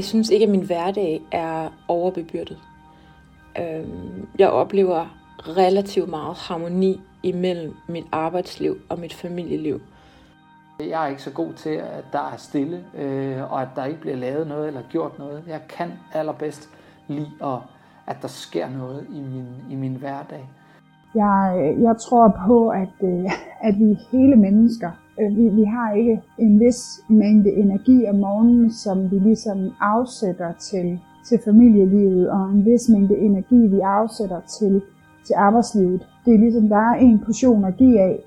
Jeg 0.00 0.04
synes 0.04 0.30
ikke, 0.30 0.44
at 0.44 0.50
min 0.50 0.66
hverdag 0.66 1.22
er 1.32 1.68
overbebyrdet. 1.88 2.58
Øhm, 3.58 4.28
jeg 4.38 4.48
oplever 4.50 5.06
relativt 5.38 6.08
meget 6.08 6.36
harmoni 6.36 7.00
imellem 7.22 7.76
mit 7.88 8.04
arbejdsliv 8.12 8.80
og 8.88 8.98
mit 8.98 9.14
familieliv. 9.14 9.80
Jeg 10.80 11.04
er 11.04 11.08
ikke 11.08 11.22
så 11.22 11.30
god 11.30 11.52
til, 11.52 11.70
at 11.70 12.04
der 12.12 12.30
er 12.32 12.36
stille, 12.36 12.84
øh, 12.94 13.52
og 13.52 13.62
at 13.62 13.68
der 13.76 13.84
ikke 13.84 14.00
bliver 14.00 14.16
lavet 14.16 14.46
noget 14.46 14.66
eller 14.66 14.82
gjort 14.90 15.18
noget. 15.18 15.44
Jeg 15.46 15.60
kan 15.68 15.92
allerbedst 16.12 16.68
lide, 17.08 17.30
at, 17.42 17.58
at 18.06 18.16
der 18.22 18.28
sker 18.28 18.68
noget 18.68 19.06
i 19.10 19.20
min, 19.20 19.48
i 19.70 19.74
min 19.74 19.94
hverdag. 19.94 20.48
Jeg, 21.14 21.76
jeg 21.80 21.96
tror 21.96 22.36
på, 22.46 22.68
at, 22.68 22.94
øh, 23.02 23.30
at 23.60 23.74
vi 23.78 23.98
hele 24.12 24.36
mennesker, 24.36 24.90
øh, 25.20 25.36
vi, 25.36 25.48
vi 25.48 25.64
har 25.64 25.92
ikke 25.92 26.22
en 26.38 26.60
vis 26.60 27.00
mængde 27.08 27.50
energi 27.50 28.06
om 28.08 28.14
morgenen, 28.14 28.72
som 28.72 29.10
vi 29.10 29.18
ligesom 29.18 29.58
afsætter 29.80 30.52
til, 30.52 31.00
til 31.28 31.38
familielivet, 31.44 32.30
og 32.30 32.50
en 32.50 32.64
vis 32.64 32.88
mængde 32.88 33.16
energi, 33.18 33.66
vi 33.66 33.80
afsætter 33.80 34.40
til, 34.40 34.82
til 35.26 35.34
arbejdslivet. 35.36 36.06
Det 36.24 36.34
er 36.34 36.38
ligesom, 36.38 36.68
der 36.68 36.76
er 36.76 36.94
en 36.94 37.18
portion 37.18 37.64
at 37.64 37.76
give 37.76 38.00
af, 38.00 38.18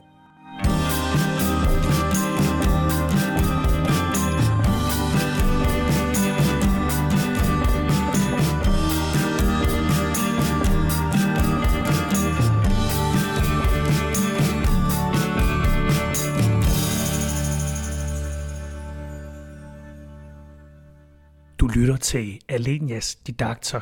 til 22.13 22.39
Alenias 22.49 23.15
didakter, 23.15 23.79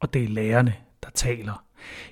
og 0.00 0.14
det 0.14 0.24
er 0.24 0.28
lærerne, 0.28 0.74
der 1.04 1.10
taler. 1.14 1.64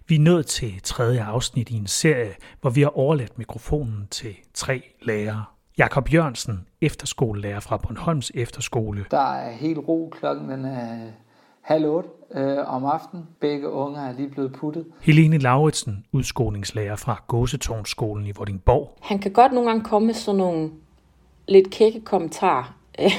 Vi 0.09 0.15
er 0.15 0.21
nået 0.21 0.47
til 0.47 0.81
tredje 0.83 1.23
afsnit 1.23 1.71
i 1.71 1.75
en 1.75 1.87
serie, 1.87 2.35
hvor 2.61 2.71
vi 2.71 2.83
har 2.83 2.99
overladt 2.99 3.39
mikrofonen 3.39 4.09
til 4.11 4.35
tre 4.55 4.83
lærere. 5.03 5.45
Jakob 5.79 6.13
Jørgensen, 6.13 6.67
efterskolelærer 6.81 7.61
fra 7.61 7.77
Bornholms 7.77 8.33
Efterskole. 8.35 9.05
Der 9.11 9.35
er 9.35 9.53
helt 9.53 9.79
ro 9.79 10.13
klokken, 10.19 10.49
den 10.49 10.65
er 10.65 11.11
halv 11.61 11.87
otte 11.87 12.09
øh, 12.35 12.75
om 12.75 12.85
aftenen. 12.85 13.29
Begge 13.41 13.71
unger 13.71 14.01
er 14.01 14.13
lige 14.13 14.29
blevet 14.29 14.53
puttet. 14.53 14.87
Helene 15.01 15.39
Lauritsen, 15.39 16.05
udskolingslærer 16.13 16.97
fra 16.97 17.23
Gåsetårnskolen 17.29 18.27
i 18.27 18.33
Vordingborg. 18.37 18.99
Han 19.03 19.19
kan 19.19 19.33
godt 19.33 19.53
nogle 19.53 19.71
gange 19.71 19.85
komme 19.85 20.07
med 20.07 20.15
sådan 20.15 20.39
nogle 20.39 20.71
lidt 21.49 21.71
kække 21.71 22.01
kommentarer. 22.01 22.77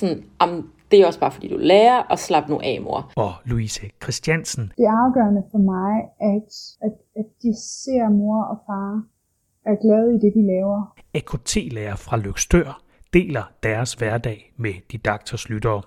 sådan, 0.00 0.24
om 0.38 0.70
det 0.90 1.00
er 1.00 1.06
også 1.06 1.20
bare 1.20 1.32
fordi 1.32 1.48
du 1.48 1.56
lærer, 1.56 1.98
og 2.02 2.18
slap 2.18 2.48
nu 2.48 2.60
af, 2.62 2.80
mor. 2.82 3.12
Og 3.16 3.32
Louise 3.44 3.80
Christiansen. 4.02 4.72
Det 4.76 4.84
er 4.84 4.96
afgørende 5.06 5.42
for 5.50 5.58
mig, 5.58 5.92
at, 6.34 6.50
at, 6.86 6.94
at 7.20 7.26
de 7.42 7.52
ser 7.82 8.08
mor 8.08 8.42
og 8.44 8.58
far 8.66 9.04
er 9.70 9.76
glade 9.84 10.08
i 10.16 10.18
det, 10.24 10.32
de 10.34 10.46
laver. 10.46 10.96
AKT-lærer 11.14 11.96
fra 11.96 12.16
Lykstør 12.16 12.82
deler 13.12 13.52
deres 13.62 13.94
hverdag 13.94 14.52
med 14.56 14.74
didaktors 14.92 15.48
lyttere. 15.48 15.82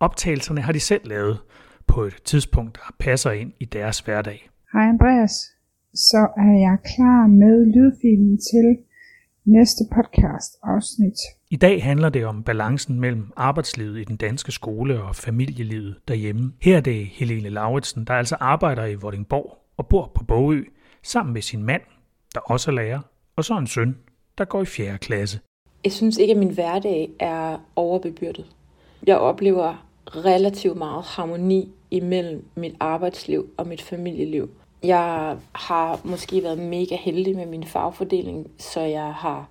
Optagelserne 0.00 0.60
har 0.60 0.72
de 0.72 0.80
selv 0.80 1.08
lavet 1.08 1.38
på 1.86 2.02
et 2.02 2.22
tidspunkt, 2.24 2.76
der 2.76 2.94
passer 2.98 3.30
ind 3.30 3.52
i 3.60 3.64
deres 3.64 4.00
hverdag. 4.00 4.50
Hej 4.72 4.88
Andreas, 4.88 5.34
så 5.94 6.20
er 6.36 6.52
jeg 6.66 6.76
klar 6.94 7.26
med 7.26 7.56
lydfilen 7.74 8.38
til 8.50 8.66
næste 9.44 9.84
podcast 9.96 10.52
afsnit. 10.62 11.18
I 11.52 11.56
dag 11.56 11.82
handler 11.82 12.08
det 12.08 12.26
om 12.26 12.42
balancen 12.42 13.00
mellem 13.00 13.32
arbejdslivet 13.36 14.00
i 14.00 14.04
den 14.04 14.16
danske 14.16 14.52
skole 14.52 15.02
og 15.02 15.16
familielivet 15.16 15.96
derhjemme. 16.08 16.52
Her 16.60 16.76
er 16.76 16.80
det 16.80 17.06
Helene 17.06 17.48
Lauritsen, 17.48 18.04
der 18.04 18.14
altså 18.14 18.36
arbejder 18.40 18.84
i 18.84 18.94
Vordingborg 18.94 19.58
og 19.76 19.86
bor 19.86 20.10
på 20.14 20.24
Bogø, 20.24 20.64
sammen 21.02 21.32
med 21.32 21.42
sin 21.42 21.62
mand, 21.62 21.80
der 22.34 22.40
også 22.40 22.70
er 22.70 22.74
lærer, 22.74 23.00
og 23.36 23.44
så 23.44 23.58
en 23.58 23.66
søn, 23.66 23.96
der 24.38 24.44
går 24.44 24.62
i 24.62 24.64
4. 24.64 24.98
klasse. 24.98 25.40
Jeg 25.84 25.92
synes 25.92 26.18
ikke, 26.18 26.32
at 26.32 26.38
min 26.38 26.54
hverdag 26.54 27.10
er 27.18 27.58
overbebyrdet. 27.76 28.46
Jeg 29.06 29.16
oplever 29.16 29.86
relativt 30.06 30.76
meget 30.76 31.04
harmoni 31.04 31.72
imellem 31.90 32.44
mit 32.54 32.74
arbejdsliv 32.80 33.50
og 33.56 33.66
mit 33.66 33.82
familieliv. 33.82 34.50
Jeg 34.82 35.36
har 35.52 36.00
måske 36.04 36.42
været 36.42 36.58
mega 36.58 36.96
heldig 36.96 37.36
med 37.36 37.46
min 37.46 37.64
fagfordeling, 37.64 38.50
så 38.58 38.80
jeg 38.80 39.14
har 39.14 39.48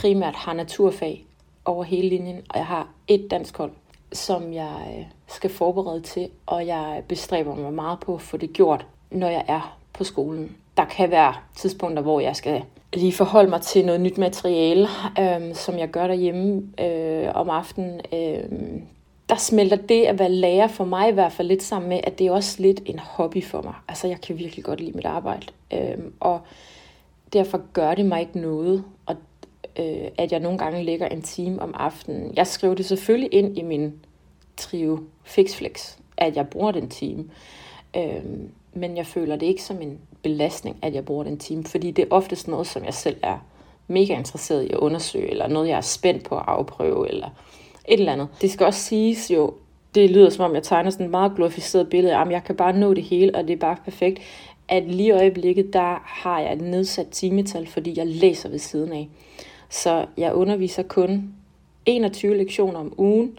primært 0.00 0.34
har 0.34 0.52
naturfag 0.52 1.24
over 1.64 1.84
hele 1.84 2.08
linjen, 2.08 2.42
og 2.48 2.58
jeg 2.58 2.66
har 2.66 2.88
et 3.08 3.30
dansk 3.30 3.56
hold, 3.56 3.72
som 4.12 4.52
jeg 4.52 4.96
øh, 4.98 5.04
skal 5.26 5.50
forberede 5.50 6.00
til, 6.00 6.28
og 6.46 6.66
jeg 6.66 7.02
bestræber 7.08 7.54
mig 7.54 7.72
meget 7.72 8.00
på 8.00 8.14
at 8.14 8.20
få 8.20 8.36
det 8.36 8.52
gjort, 8.52 8.86
når 9.10 9.28
jeg 9.28 9.44
er 9.48 9.78
på 9.92 10.04
skolen. 10.04 10.56
Der 10.76 10.84
kan 10.84 11.10
være 11.10 11.34
tidspunkter, 11.56 12.02
hvor 12.02 12.20
jeg 12.20 12.36
skal 12.36 12.62
lige 12.92 13.12
forholde 13.12 13.50
mig 13.50 13.62
til 13.62 13.86
noget 13.86 14.00
nyt 14.00 14.18
materiale, 14.18 14.88
øh, 15.18 15.54
som 15.54 15.78
jeg 15.78 15.88
gør 15.88 16.06
derhjemme 16.06 16.62
øh, 16.80 17.28
om 17.34 17.50
aftenen. 17.50 18.00
Øh, 18.12 18.80
der 19.28 19.36
smelter 19.36 19.76
det 19.76 20.04
at 20.04 20.18
være 20.18 20.30
lærer 20.32 20.68
for 20.68 20.84
mig 20.84 21.08
i 21.08 21.12
hvert 21.12 21.32
fald 21.32 21.48
lidt 21.48 21.62
sammen 21.62 21.88
med, 21.88 22.00
at 22.04 22.18
det 22.18 22.26
er 22.26 22.32
også 22.32 22.62
lidt 22.62 22.80
en 22.86 22.98
hobby 22.98 23.44
for 23.44 23.62
mig. 23.62 23.74
Altså, 23.88 24.08
jeg 24.08 24.20
kan 24.20 24.38
virkelig 24.38 24.64
godt 24.64 24.80
lide 24.80 24.92
mit 24.92 25.06
arbejde. 25.06 25.46
Øh, 25.72 25.98
og 26.20 26.40
derfor 27.32 27.60
gør 27.72 27.94
det 27.94 28.06
mig 28.06 28.20
ikke 28.20 28.40
noget, 28.40 28.84
og, 29.06 29.16
øh, 29.80 30.08
at 30.18 30.32
jeg 30.32 30.40
nogle 30.40 30.58
gange 30.58 30.84
lægger 30.84 31.08
en 31.08 31.22
time 31.22 31.62
om 31.62 31.74
aftenen. 31.78 32.32
Jeg 32.36 32.46
skriver 32.46 32.74
det 32.74 32.86
selvfølgelig 32.86 33.34
ind 33.34 33.58
i 33.58 33.62
min 33.62 33.92
trio 34.56 34.98
Fixflex, 35.24 35.96
at 36.16 36.36
jeg 36.36 36.48
bruger 36.48 36.72
den 36.72 36.88
time. 36.88 37.24
Øh, 37.96 38.24
men 38.72 38.96
jeg 38.96 39.06
føler 39.06 39.36
det 39.36 39.46
ikke 39.46 39.62
som 39.62 39.82
en 39.82 39.98
belastning, 40.22 40.76
at 40.82 40.94
jeg 40.94 41.04
bruger 41.04 41.24
den 41.24 41.38
time, 41.38 41.64
fordi 41.64 41.90
det 41.90 42.02
er 42.02 42.08
oftest 42.10 42.48
noget, 42.48 42.66
som 42.66 42.84
jeg 42.84 42.94
selv 42.94 43.16
er 43.22 43.38
mega 43.88 44.14
interesseret 44.14 44.64
i 44.64 44.70
at 44.70 44.78
undersøge, 44.78 45.30
eller 45.30 45.48
noget, 45.48 45.68
jeg 45.68 45.76
er 45.76 45.80
spændt 45.80 46.24
på 46.24 46.36
at 46.36 46.44
afprøve, 46.46 47.08
eller 47.08 47.28
et 47.88 47.98
eller 48.00 48.12
andet. 48.12 48.28
Det 48.40 48.50
skal 48.50 48.66
også 48.66 48.80
siges 48.80 49.30
jo, 49.30 49.54
det 49.94 50.10
lyder 50.10 50.30
som 50.30 50.44
om, 50.44 50.54
jeg 50.54 50.62
tegner 50.62 50.90
sådan 50.90 51.06
et 51.06 51.10
meget 51.10 51.32
glorificeret 51.36 51.88
billede 51.88 52.16
af, 52.16 52.20
at 52.20 52.30
jeg 52.30 52.44
kan 52.44 52.56
bare 52.56 52.72
nå 52.72 52.94
det 52.94 53.04
hele, 53.04 53.34
og 53.34 53.42
det 53.48 53.52
er 53.52 53.56
bare 53.56 53.76
perfekt. 53.84 54.18
At 54.68 54.84
lige 54.88 55.08
i 55.08 55.10
øjeblikket, 55.10 55.72
der 55.72 56.02
har 56.04 56.40
jeg 56.40 56.52
et 56.52 56.60
nedsat 56.60 57.08
timetal, 57.08 57.66
fordi 57.66 57.98
jeg 57.98 58.06
læser 58.06 58.48
ved 58.48 58.58
siden 58.58 58.92
af. 58.92 59.08
Så 59.70 60.06
jeg 60.16 60.34
underviser 60.34 60.82
kun 60.82 61.34
21 61.86 62.36
lektioner 62.36 62.80
om 62.80 62.94
ugen. 62.98 63.38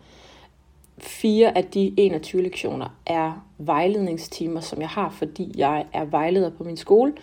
Fire 0.98 1.58
af 1.58 1.66
de 1.66 1.94
21 1.98 2.44
lektioner 2.44 2.98
er 3.06 3.46
vejledningstimer, 3.58 4.60
som 4.60 4.82
jeg 4.82 4.90
har, 4.90 5.10
fordi 5.10 5.52
jeg 5.58 5.86
er 5.94 6.06
vejleder 6.06 6.50
på 6.50 6.64
min 6.64 6.78
skole. 6.78 7.14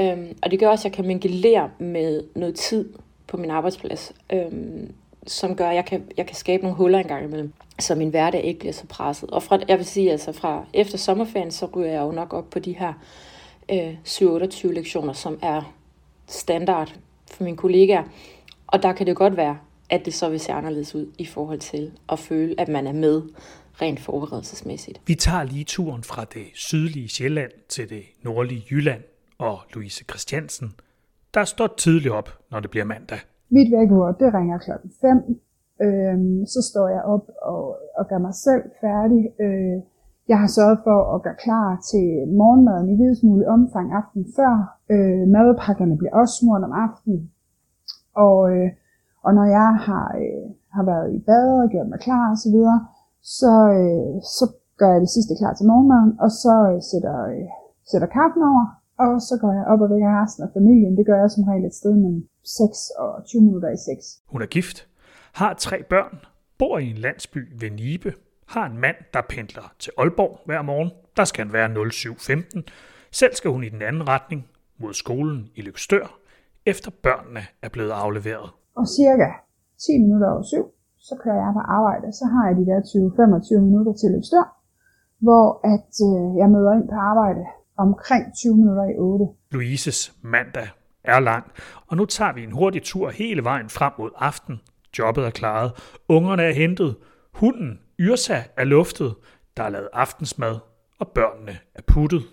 Øhm, 0.00 0.36
og 0.42 0.50
det 0.50 0.60
gør 0.60 0.68
også, 0.68 0.82
at 0.82 0.84
jeg 0.84 0.96
kan 0.96 1.06
mingelere 1.06 1.70
med 1.78 2.22
noget 2.34 2.54
tid 2.54 2.88
på 3.26 3.36
min 3.36 3.50
arbejdsplads. 3.50 4.12
Øhm, 4.32 4.94
som 5.26 5.56
gør, 5.56 5.68
at 5.68 5.74
jeg 5.74 5.84
kan, 5.84 6.04
jeg 6.16 6.26
kan 6.26 6.36
skabe 6.36 6.62
nogle 6.62 6.76
huller 6.76 6.98
engang 6.98 7.24
imellem, 7.24 7.52
så 7.78 7.94
min 7.94 8.08
hverdag 8.08 8.44
ikke 8.44 8.60
bliver 8.60 8.72
så 8.72 8.86
presset. 8.86 9.30
Og 9.30 9.42
fra, 9.42 9.58
jeg 9.68 9.78
vil 9.78 9.86
sige, 9.86 10.12
altså 10.12 10.32
fra 10.32 10.64
efter 10.72 10.98
sommerferien, 10.98 11.50
så 11.50 11.66
ryger 11.76 11.90
jeg 11.90 12.00
jo 12.00 12.10
nok 12.10 12.32
op 12.32 12.50
på 12.50 12.58
de 12.58 12.72
her 12.72 12.92
øh, 13.72 13.94
7-28 14.06 14.72
lektioner, 14.72 15.12
som 15.12 15.38
er 15.42 15.74
standard 16.26 16.94
for 17.34 17.44
mine 17.44 17.56
kollegaer. 17.56 18.04
Og 18.66 18.82
der 18.82 18.92
kan 18.92 19.06
det 19.06 19.16
godt 19.16 19.36
være, 19.36 19.58
at 19.90 20.04
det 20.04 20.14
så 20.14 20.28
vil 20.30 20.40
se 20.40 20.52
anderledes 20.52 20.94
ud 20.94 21.06
i 21.18 21.26
forhold 21.26 21.58
til 21.58 21.92
at 22.12 22.18
føle, 22.18 22.54
at 22.58 22.68
man 22.68 22.86
er 22.86 22.92
med 22.92 23.22
rent 23.82 24.00
forberedelsesmæssigt. 24.00 25.00
Vi 25.06 25.14
tager 25.14 25.44
lige 25.44 25.64
turen 25.64 26.02
fra 26.02 26.24
det 26.24 26.46
sydlige 26.54 27.08
Sjælland 27.08 27.52
til 27.68 27.90
det 27.90 28.02
nordlige 28.22 28.64
Jylland, 28.70 29.02
og 29.38 29.58
Louise 29.74 30.04
Christiansen, 30.10 30.72
der 31.34 31.44
står 31.44 31.66
tidligt 31.66 32.14
op, 32.14 32.28
når 32.50 32.60
det 32.60 32.70
bliver 32.70 32.84
mandag. 32.84 33.18
Mit 33.50 33.70
vækkeur, 33.72 34.12
det 34.20 34.34
ringer 34.34 34.58
klokken 34.58 34.90
5. 35.00 35.40
Øhm, 35.86 36.46
så 36.46 36.60
står 36.70 36.88
jeg 36.88 37.02
op 37.14 37.24
og, 37.42 37.64
og 37.98 38.08
gør 38.08 38.18
mig 38.18 38.34
selv 38.34 38.62
færdig. 38.80 39.22
Øh, 39.44 39.78
jeg 40.28 40.38
har 40.42 40.50
sørget 40.56 40.78
for 40.86 40.98
at 41.14 41.22
gøre 41.22 41.42
klar 41.46 41.68
til 41.90 42.06
morgenmaden 42.40 42.88
i 42.92 42.96
videst 43.02 43.22
mulig 43.28 43.46
omfang 43.56 43.86
aften 44.00 44.22
før. 44.36 44.52
Øh, 44.94 45.22
madpakkerne 45.34 45.98
bliver 45.98 46.14
også 46.20 46.34
smurt 46.40 46.62
om 46.68 46.72
aftenen. 46.86 47.20
Og, 48.26 48.36
øh, 48.52 48.68
og 49.26 49.30
når 49.38 49.46
jeg 49.58 49.70
har, 49.86 50.06
øh, 50.22 50.46
har 50.76 50.84
været 50.92 51.08
i 51.16 51.18
bad 51.28 51.48
og 51.64 51.68
gjort 51.72 51.88
mig 51.92 52.00
klar 52.06 52.24
og 52.34 52.38
så 52.44 52.48
videre, 52.54 52.80
så, 53.38 53.52
øh, 53.78 54.12
så 54.38 54.44
gør 54.80 54.90
jeg 54.94 55.00
det 55.04 55.14
sidste 55.16 55.34
klar 55.40 55.52
til 55.54 55.66
morgenmaden, 55.70 56.12
og 56.24 56.30
så 56.42 56.54
øh, 56.70 56.78
sætter, 56.90 57.16
øh, 57.34 57.48
sætter 57.90 58.08
kaffen 58.18 58.42
over, 58.52 58.64
og 59.04 59.12
så 59.28 59.34
går 59.42 59.52
jeg 59.58 59.64
op 59.72 59.80
og 59.84 59.90
vækker 59.92 60.10
resten 60.22 60.42
af 60.46 60.50
familien. 60.58 60.96
Det 60.98 61.06
gør 61.06 61.18
jeg 61.22 61.30
som 61.30 61.44
regel 61.50 61.64
et 61.64 61.74
sted 61.80 61.94
mellem 62.02 62.22
6 62.44 62.90
og 63.02 63.10
20 63.24 63.42
minutter 63.46 63.70
i 63.76 63.76
6. 63.76 64.22
Hun 64.32 64.42
er 64.42 64.50
gift, 64.56 64.78
har 65.40 65.54
tre 65.66 65.78
børn, 65.92 66.14
bor 66.58 66.78
i 66.78 66.90
en 66.94 67.00
landsby 67.06 67.40
ved 67.60 67.70
Nibe, 67.70 68.10
har 68.54 68.66
en 68.66 68.78
mand, 68.78 68.96
der 69.14 69.22
pendler 69.34 69.66
til 69.78 69.92
Aalborg 69.98 70.40
hver 70.46 70.62
morgen. 70.62 70.90
Der 71.16 71.24
skal 71.24 71.44
han 71.44 71.52
være 71.52 71.68
07.15. 71.68 72.62
Selv 73.20 73.34
skal 73.34 73.50
hun 73.50 73.64
i 73.64 73.68
den 73.68 73.82
anden 73.82 74.08
retning 74.08 74.40
mod 74.80 74.92
skolen 75.02 75.48
i 75.54 75.60
Lykstør, 75.60 76.06
efter 76.66 76.90
børnene 77.02 77.42
er 77.62 77.68
blevet 77.68 77.90
afleveret. 77.90 78.50
Og 78.76 78.86
cirka 78.96 79.28
10 79.86 79.98
minutter 80.04 80.28
over 80.34 80.42
7, 80.42 80.74
så 81.08 81.14
kører 81.22 81.40
jeg 81.44 81.52
på 81.58 81.62
arbejde, 81.78 82.06
så 82.20 82.24
har 82.32 82.42
jeg 82.48 82.54
de 82.60 82.66
der 82.70 82.80
20-25 83.58 83.60
minutter 83.68 83.92
til 84.00 84.08
løb 84.12 84.24
stør, 84.30 84.46
hvor 85.26 85.46
at 85.74 85.92
øh, 86.08 86.26
jeg 86.40 86.48
møder 86.54 86.72
ind 86.78 86.88
på 86.94 86.98
arbejde 87.12 87.44
omkring 87.76 88.24
20 88.34 88.56
minutter 88.60 88.84
i 88.92 88.96
8. 88.98 89.26
Louises 89.50 90.00
mandag 90.22 90.68
er 91.04 91.20
lang, 91.20 91.44
og 91.88 91.96
nu 91.96 92.04
tager 92.04 92.32
vi 92.32 92.42
en 92.44 92.52
hurtig 92.52 92.82
tur 92.82 93.10
hele 93.10 93.44
vejen 93.44 93.68
frem 93.68 93.92
mod 93.98 94.10
aften. 94.16 94.60
Jobbet 94.98 95.26
er 95.26 95.30
klaret, 95.30 95.70
ungerne 96.08 96.42
er 96.42 96.52
hentet, 96.52 96.96
hunden 97.40 97.70
Yrsa 98.06 98.38
er 98.60 98.66
luftet, 98.76 99.10
der 99.56 99.62
er 99.62 99.72
lavet 99.76 99.90
aftensmad, 100.02 100.54
og 101.00 101.06
børnene 101.18 101.54
er 101.78 101.84
puttet. 101.92 102.24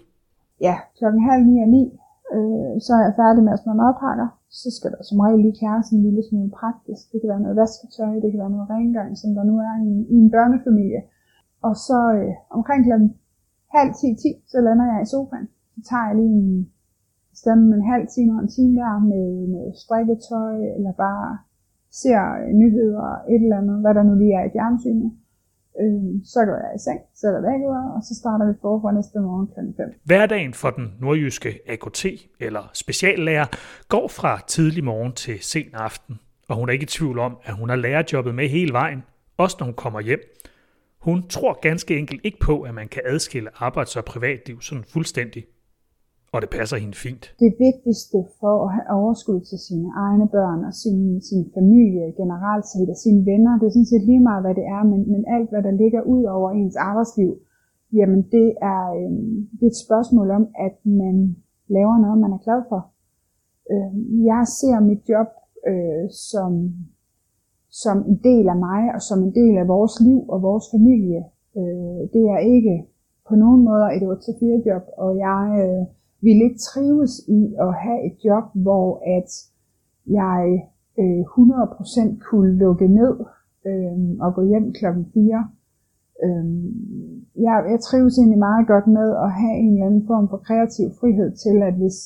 Ja, 0.67 0.75
klokken 0.97 1.21
halv 1.29 1.43
ni 1.49 1.55
og 1.65 1.69
ni, 1.77 1.83
øh, 2.35 2.73
så 2.85 2.91
er 2.97 3.03
jeg 3.07 3.19
færdig 3.21 3.41
med 3.43 3.53
at 3.55 3.61
smøre 3.61 3.81
madpakker. 3.83 4.27
Så 4.61 4.67
skal 4.77 4.91
der 4.93 5.01
som 5.09 5.19
regel 5.25 5.39
lige 5.45 5.59
kære 5.61 5.83
en 5.93 6.03
lille 6.07 6.23
smule 6.29 6.51
praktisk. 6.61 7.03
Det 7.11 7.17
kan 7.19 7.31
være 7.33 7.45
noget 7.45 7.59
vasketøj, 7.61 8.13
det 8.23 8.29
kan 8.31 8.41
være 8.43 8.55
noget 8.55 8.69
rengøring, 8.73 9.15
som 9.21 9.29
der 9.37 9.43
nu 9.49 9.55
er 9.69 9.75
i, 9.89 9.93
i 10.13 10.17
en 10.23 10.31
børnefamilie. 10.35 11.01
Og 11.67 11.73
så 11.87 11.99
øh, 12.17 12.33
omkring 12.57 12.81
klokken 12.87 13.09
halv 13.75 13.91
ti, 13.99 14.07
ti, 14.23 14.31
så 14.51 14.57
lander 14.67 14.85
jeg 14.91 15.01
i 15.01 15.11
sofaen. 15.13 15.47
Så 15.73 15.79
tager 15.89 16.05
jeg 16.09 16.15
lige 16.19 16.35
en 16.43 16.71
stemme 17.39 17.75
en 17.75 17.85
halv 17.91 18.05
time 18.15 18.31
og 18.37 18.41
en 18.43 18.51
time 18.55 18.73
der 18.81 18.99
med 19.13 19.25
noget 19.53 19.73
strikketøj, 19.83 20.55
eller 20.77 20.93
bare 21.05 21.29
ser 21.91 22.21
øh, 22.41 22.53
nyheder, 22.61 23.07
et 23.33 23.41
eller 23.43 23.57
andet, 23.57 23.81
hvad 23.81 23.93
der 23.93 24.03
nu 24.03 24.15
lige 24.15 24.33
er 24.33 24.45
i 24.45 24.53
fjernsynet. 24.55 25.11
Øh, 25.81 26.11
så 26.23 26.39
går 26.45 26.57
jeg 26.65 26.71
i 26.75 26.79
seng, 26.79 27.01
sætter 27.15 27.41
vækkeuret, 27.49 27.87
og 27.95 28.01
så 28.03 28.15
starter 28.15 28.45
vi 28.47 28.53
forfra 28.61 28.91
næste 28.91 29.19
morgen 29.19 29.47
kl. 29.47 29.81
5. 29.81 29.93
Hverdagen 30.03 30.53
for 30.53 30.69
den 30.69 30.87
nordjyske 31.01 31.59
AKT, 31.67 32.05
eller 32.39 32.63
speciallærer, 32.73 33.45
går 33.89 34.07
fra 34.07 34.41
tidlig 34.47 34.83
morgen 34.83 35.13
til 35.13 35.37
sen 35.41 35.69
aften. 35.73 36.19
Og 36.49 36.55
hun 36.55 36.69
er 36.69 36.73
ikke 36.73 36.83
i 36.83 36.95
tvivl 36.97 37.19
om, 37.19 37.37
at 37.43 37.53
hun 37.53 37.69
har 37.69 37.75
lærerjobbet 37.75 38.35
med 38.35 38.47
hele 38.47 38.73
vejen, 38.73 39.03
også 39.37 39.57
når 39.59 39.65
hun 39.65 39.73
kommer 39.73 40.01
hjem. 40.01 40.19
Hun 41.01 41.27
tror 41.27 41.59
ganske 41.61 41.97
enkelt 41.97 42.21
ikke 42.23 42.39
på, 42.39 42.61
at 42.61 42.73
man 42.73 42.87
kan 42.87 43.01
adskille 43.05 43.49
arbejds- 43.55 43.95
og 43.95 44.05
privatliv 44.05 44.61
sådan 44.61 44.83
fuldstændig. 44.83 45.45
Og 46.33 46.39
det 46.41 46.49
passer 46.57 46.77
hende 46.83 46.97
fint. 47.05 47.23
Det 47.43 47.51
vigtigste 47.67 48.19
for 48.39 48.55
at 48.65 48.69
have 48.75 48.87
overskud 48.99 49.41
til 49.49 49.59
sine 49.67 49.89
egne 50.05 50.27
børn 50.35 50.61
og 50.69 50.73
sin, 50.81 50.99
sin 51.29 51.43
familie 51.57 52.05
generelt 52.21 52.65
set 52.73 52.89
og 52.93 52.97
sine 53.05 53.21
venner, 53.31 53.53
det 53.59 53.65
er 53.65 53.75
sådan 53.75 53.93
set 53.93 54.05
lige 54.09 54.25
meget, 54.29 54.43
hvad 54.43 54.55
det 54.59 54.65
er, 54.75 54.83
men, 54.91 55.01
men 55.13 55.21
alt, 55.35 55.49
hvad 55.51 55.63
der 55.67 55.79
ligger 55.83 56.01
ud 56.13 56.23
over 56.35 56.49
ens 56.51 56.75
arbejdsliv, 56.89 57.31
jamen 57.97 58.21
det 58.35 58.47
er, 58.73 58.83
øh, 58.99 59.11
det 59.57 59.63
er 59.65 59.73
et 59.75 59.83
spørgsmål 59.85 60.27
om, 60.37 60.43
at 60.67 60.75
man 61.01 61.15
laver 61.75 61.97
noget, 62.03 62.17
man 62.25 62.35
er 62.37 62.41
glad 62.45 62.61
for. 62.71 62.81
Øh, 63.71 63.91
jeg 64.31 64.43
ser 64.59 64.77
mit 64.89 65.03
job 65.11 65.29
øh, 65.71 66.05
som, 66.31 66.51
som 67.83 67.97
en 68.11 68.17
del 68.29 68.45
af 68.53 68.57
mig 68.67 68.81
og 68.95 69.01
som 69.09 69.19
en 69.27 69.33
del 69.41 69.55
af 69.61 69.67
vores 69.67 69.93
liv 70.07 70.19
og 70.33 70.37
vores 70.41 70.65
familie. 70.75 71.21
Øh, 71.59 72.01
det 72.13 72.23
er 72.35 72.39
ikke 72.55 72.75
på 73.29 73.33
nogen 73.43 73.61
måder 73.69 73.89
et 73.95 74.03
8-4 74.03 74.67
job, 74.69 74.83
og 75.03 75.09
jeg... 75.27 75.43
Øh, 75.63 75.98
ville 76.21 76.43
ikke 76.43 76.59
trives 76.69 77.13
i 77.27 77.41
at 77.65 77.73
have 77.83 77.99
et 78.07 78.15
job, 78.25 78.45
hvor 78.53 78.87
at 79.17 79.29
jeg 80.19 80.43
øh, 80.99 81.21
100% 81.21 82.29
kunne 82.29 82.51
lukke 82.63 82.87
ned 82.87 83.15
øh, 83.69 83.97
og 84.23 84.29
gå 84.35 84.41
hjem 84.51 84.73
klokken 84.79 85.05
4. 85.13 85.47
Øh, 86.23 86.45
jeg, 87.45 87.55
jeg 87.71 87.79
trives 87.87 88.17
egentlig 88.17 88.39
meget 88.49 88.67
godt 88.67 88.87
med 88.87 89.09
at 89.25 89.31
have 89.41 89.57
en 89.63 89.73
eller 89.73 89.85
anden 89.85 90.07
form 90.11 90.25
for 90.29 90.37
kreativ 90.47 90.87
frihed 90.99 91.29
til, 91.43 91.55
at 91.69 91.75
hvis, 91.81 91.97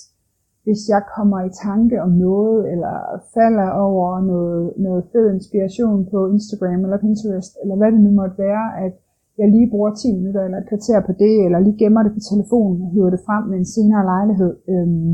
hvis 0.65 0.81
jeg 0.93 1.01
kommer 1.15 1.39
i 1.43 1.55
tanke 1.67 1.95
om 2.05 2.11
noget, 2.27 2.71
eller 2.71 2.95
falder 3.33 3.69
over 3.87 4.21
noget, 4.31 4.73
noget 4.77 5.03
fed 5.11 5.25
inspiration 5.33 5.99
på 6.11 6.19
Instagram 6.35 6.79
eller 6.83 7.03
Pinterest, 7.05 7.53
eller 7.61 7.75
hvad 7.77 7.91
det 7.91 8.01
nu 8.05 8.11
måtte 8.11 8.37
være, 8.37 8.67
at 8.85 8.95
jeg 9.37 9.47
lige 9.55 9.69
bruger 9.69 9.91
10 9.95 10.11
minutter 10.17 10.41
eller 10.45 10.57
et 10.57 10.69
kvarter 10.71 10.99
på 11.07 11.11
det, 11.23 11.33
eller 11.45 11.59
lige 11.59 11.77
gemmer 11.81 12.03
det 12.03 12.13
på 12.17 12.21
telefonen 12.31 12.81
og 12.83 12.89
hiver 12.93 13.09
det 13.15 13.21
frem 13.27 13.43
med 13.49 13.57
en 13.57 13.69
senere 13.75 14.03
lejlighed. 14.13 14.51
Øhm, 14.71 15.13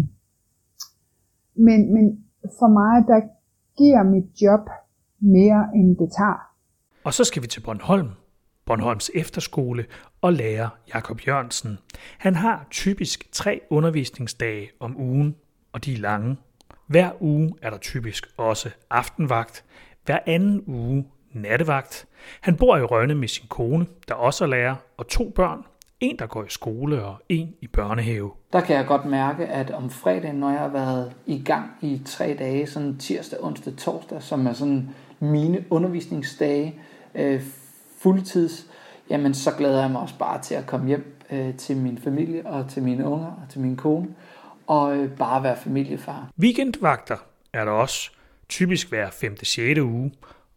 men, 1.67 1.79
men 1.95 2.05
for 2.59 2.69
mig, 2.79 2.95
der 3.11 3.19
giver 3.77 4.03
mit 4.03 4.27
job 4.41 4.63
mere, 5.19 5.61
end 5.75 5.97
det 6.01 6.09
tager. 6.17 6.39
Og 7.03 7.13
så 7.13 7.23
skal 7.23 7.41
vi 7.43 7.47
til 7.47 7.61
Bornholm. 7.65 8.09
Bornholms 8.65 9.11
efterskole 9.15 9.85
og 10.21 10.33
lærer 10.33 10.69
Jakob 10.93 11.27
Jørgensen. 11.27 11.77
Han 12.19 12.35
har 12.35 12.67
typisk 12.71 13.31
tre 13.31 13.61
undervisningsdage 13.69 14.69
om 14.79 15.01
ugen, 15.01 15.35
og 15.73 15.85
de 15.85 15.93
er 15.93 15.97
lange. 15.97 16.37
Hver 16.87 17.11
uge 17.21 17.53
er 17.61 17.69
der 17.69 17.77
typisk 17.77 18.23
også 18.37 18.69
aftenvagt. 18.89 19.65
Hver 20.05 20.19
anden 20.25 20.63
uge 20.67 21.05
nattevagt. 21.33 22.05
Han 22.41 22.55
bor 22.55 22.77
i 22.77 22.81
Rønne 22.81 23.15
med 23.15 23.27
sin 23.27 23.47
kone, 23.49 23.85
der 24.07 24.13
også 24.13 24.43
er 24.43 24.47
lærer, 24.47 24.75
og 24.97 25.07
to 25.07 25.29
børn. 25.35 25.63
En, 25.99 26.19
der 26.19 26.27
går 26.27 26.43
i 26.43 26.49
skole, 26.49 27.03
og 27.03 27.15
en 27.29 27.55
i 27.61 27.67
børnehave. 27.67 28.31
Der 28.53 28.61
kan 28.61 28.75
jeg 28.75 28.85
godt 28.85 29.05
mærke, 29.05 29.45
at 29.45 29.71
om 29.71 29.89
fredagen, 29.89 30.35
når 30.35 30.49
jeg 30.49 30.59
har 30.59 30.67
været 30.67 31.13
i 31.25 31.41
gang 31.45 31.71
i 31.81 32.01
tre 32.05 32.35
dage, 32.39 32.67
sådan 32.67 32.97
tirsdag, 32.97 33.43
onsdag, 33.43 33.73
torsdag, 33.77 34.23
som 34.23 34.47
er 34.47 34.53
sådan 34.53 34.89
mine 35.19 35.65
undervisningsdage, 35.69 36.75
øh, 37.15 37.41
fuldtids, 37.99 38.65
jamen 39.09 39.33
så 39.33 39.51
glæder 39.57 39.81
jeg 39.81 39.91
mig 39.91 40.01
også 40.01 40.17
bare 40.17 40.41
til 40.41 40.55
at 40.55 40.65
komme 40.65 40.87
hjem 40.87 41.19
øh, 41.31 41.55
til 41.55 41.77
min 41.77 41.97
familie 41.97 42.45
og 42.45 42.69
til 42.69 42.83
mine 42.83 43.05
unger 43.05 43.27
og 43.27 43.49
til 43.49 43.61
min 43.61 43.75
kone, 43.75 44.07
og 44.67 44.97
øh, 44.97 45.11
bare 45.17 45.43
være 45.43 45.57
familiefar. 45.57 46.29
Weekendvagter 46.39 47.17
er 47.53 47.65
der 47.65 47.71
også 47.71 48.11
typisk 48.49 48.89
hver 48.89 49.09
5. 49.09 49.43
6. 49.43 49.79
uge, 49.79 50.11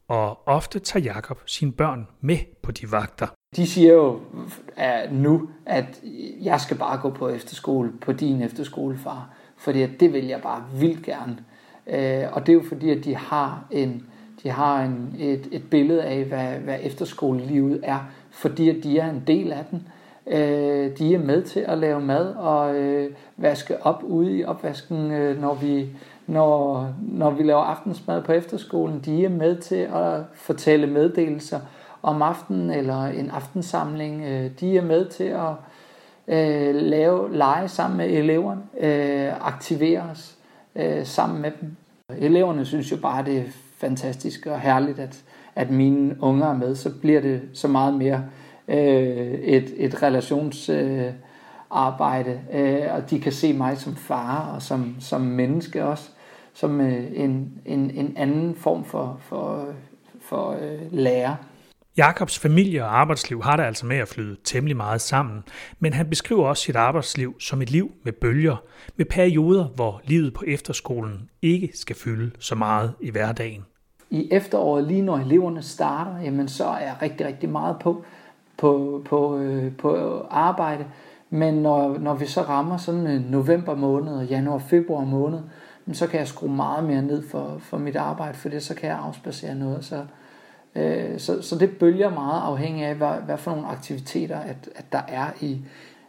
og 0.08 0.48
ofte 0.48 0.78
tager 0.78 1.04
Jakob 1.04 1.38
sine 1.46 1.72
børn 1.72 2.08
med 2.20 2.38
på 2.62 2.72
de 2.72 2.92
vagter. 2.92 3.26
De 3.56 3.66
siger 3.66 3.92
jo 3.92 4.20
at 4.76 5.12
nu, 5.12 5.48
at 5.66 6.02
jeg 6.42 6.60
skal 6.60 6.76
bare 6.76 6.98
gå 6.98 7.10
på 7.10 7.28
efterskole, 7.28 7.92
på 8.00 8.12
din 8.12 8.42
efterskole, 8.42 8.98
far. 8.98 9.28
Fordi 9.56 9.86
det 9.86 10.12
vil 10.12 10.26
jeg 10.26 10.42
bare 10.42 10.64
vildt 10.74 11.02
gerne. 11.02 11.38
Øh, 11.86 12.32
og 12.32 12.46
det 12.46 12.52
er 12.52 12.56
jo 12.56 12.62
fordi, 12.68 12.90
at 12.90 13.04
de 13.04 13.16
har 13.16 13.66
en, 13.70 14.06
de 14.42 14.50
har 14.50 14.82
en, 14.82 15.14
et, 15.18 15.48
et 15.52 15.70
billede 15.70 16.02
af, 16.02 16.24
hvad, 16.24 16.58
hvad 16.58 16.78
efterskolelivet 16.82 17.80
er, 17.82 17.98
fordi 18.30 18.68
at 18.68 18.84
de 18.84 18.98
er 18.98 19.10
en 19.10 19.22
del 19.26 19.52
af 19.52 19.64
den. 19.70 19.88
Øh, 20.26 20.98
de 20.98 21.14
er 21.14 21.18
med 21.18 21.42
til 21.42 21.60
at 21.60 21.78
lave 21.78 22.00
mad 22.00 22.34
og 22.34 22.74
øh, 22.74 23.10
vaske 23.36 23.86
op 23.86 24.02
ude 24.02 24.38
i 24.38 24.44
opvasken, 24.44 25.10
øh, 25.10 25.40
når 25.40 25.54
vi 25.54 25.88
når, 26.26 26.88
når 27.00 27.30
vi 27.30 27.42
laver 27.42 27.62
aftensmad 27.62 28.22
på 28.22 28.32
efterskolen. 28.32 29.00
De 29.04 29.24
er 29.24 29.28
med 29.28 29.56
til 29.56 29.88
at 29.94 30.20
fortælle 30.34 30.86
meddelelser 30.86 31.60
om 32.02 32.22
aftenen 32.22 32.70
eller 32.70 33.04
en 33.04 33.30
aftensamling. 33.30 34.24
Øh, 34.24 34.50
de 34.60 34.76
er 34.76 34.82
med 34.82 35.06
til 35.06 35.24
at 35.24 35.50
øh, 36.28 36.74
lave 36.74 37.36
lege 37.36 37.68
sammen 37.68 37.96
med 37.96 38.10
eleverne, 38.10 38.62
øh, 38.80 39.46
aktivere 39.46 40.00
os 40.00 40.34
øh, 40.76 41.06
sammen 41.06 41.42
med 41.42 41.50
dem. 41.60 41.76
Eleverne 42.18 42.64
synes 42.64 42.92
jo 42.92 42.96
bare, 42.96 43.24
det 43.24 43.38
er 43.38 43.44
fantastisk 43.76 44.46
og 44.46 44.60
herligt, 44.60 44.98
at, 44.98 45.22
at 45.56 45.70
mine 45.70 46.16
unger 46.20 46.46
er 46.46 46.56
med. 46.56 46.74
Så 46.74 46.90
bliver 47.00 47.20
det 47.20 47.42
så 47.52 47.68
meget 47.68 47.94
mere 47.94 48.16
øh, 48.16 48.41
et, 48.72 49.74
et 49.76 50.02
relations... 50.02 50.68
Øh, 50.68 51.12
øh, 52.52 52.94
og 52.94 53.10
de 53.10 53.20
kan 53.20 53.32
se 53.32 53.52
mig 53.52 53.78
som 53.78 53.96
far 53.96 54.52
og 54.54 54.62
som, 54.62 54.96
som 55.00 55.20
menneske 55.20 55.84
også, 55.84 56.10
som 56.54 56.80
øh, 56.80 57.04
en, 57.14 57.52
en, 57.64 57.90
en 57.90 58.14
anden 58.16 58.54
form 58.54 58.84
for, 58.84 59.20
for, 59.20 59.66
for 60.20 60.50
øh, 60.50 60.80
lærer. 60.90 61.34
Jakobs 61.96 62.38
familie 62.38 62.84
og 62.84 63.00
arbejdsliv 63.00 63.42
har 63.42 63.56
det 63.56 63.62
altså 63.62 63.86
med 63.86 63.96
at 63.96 64.08
flyde 64.08 64.36
temmelig 64.44 64.76
meget 64.76 65.00
sammen, 65.00 65.42
men 65.78 65.92
han 65.92 66.10
beskriver 66.10 66.46
også 66.46 66.62
sit 66.62 66.76
arbejdsliv 66.76 67.40
som 67.40 67.62
et 67.62 67.70
liv 67.70 67.90
med 68.04 68.12
bølger, 68.12 68.56
med 68.96 69.06
perioder, 69.06 69.64
hvor 69.64 70.00
livet 70.04 70.34
på 70.34 70.44
efterskolen 70.46 71.30
ikke 71.42 71.70
skal 71.74 71.96
fylde 71.96 72.30
så 72.38 72.54
meget 72.54 72.92
i 73.00 73.10
hverdagen. 73.10 73.64
I 74.10 74.28
efteråret, 74.30 74.84
lige 74.84 75.02
når 75.02 75.18
eleverne 75.18 75.62
starter, 75.62 76.20
jamen 76.20 76.48
så 76.48 76.64
er 76.64 76.78
jeg 76.78 76.96
rigtig, 77.02 77.26
rigtig 77.26 77.48
meget 77.48 77.76
på, 77.82 78.04
på, 78.56 79.02
på, 79.04 79.38
øh, 79.38 79.76
på 79.76 80.20
arbejde. 80.30 80.84
Men 81.30 81.54
når, 81.54 81.98
når 81.98 82.14
vi 82.14 82.26
så 82.26 82.42
rammer 82.42 82.76
sådan 82.76 83.06
øh, 83.06 83.30
november 83.30 83.74
måned, 83.74 84.12
og 84.12 84.26
januar, 84.26 84.58
februar 84.58 85.04
måned, 85.04 85.38
så 85.92 86.06
kan 86.06 86.18
jeg 86.18 86.28
skrue 86.28 86.50
meget 86.50 86.84
mere 86.84 87.02
ned 87.02 87.28
for, 87.28 87.56
for 87.60 87.78
mit 87.78 87.96
arbejde, 87.96 88.34
for 88.34 88.48
det 88.48 88.62
så 88.62 88.74
kan 88.74 88.88
jeg 88.88 88.98
afspacere 88.98 89.54
noget. 89.54 89.84
Så, 89.84 90.04
øh, 90.74 91.18
så, 91.18 91.42
så 91.42 91.58
det 91.58 91.78
bølger 91.78 92.10
meget 92.10 92.40
afhængig 92.40 92.84
af, 92.84 92.94
hvad, 92.94 93.14
hvad 93.26 93.36
for 93.38 93.50
nogle 93.50 93.66
aktiviteter, 93.66 94.38
at, 94.38 94.68
at 94.74 94.84
der 94.92 95.02
er 95.08 95.26
i, 95.40 95.60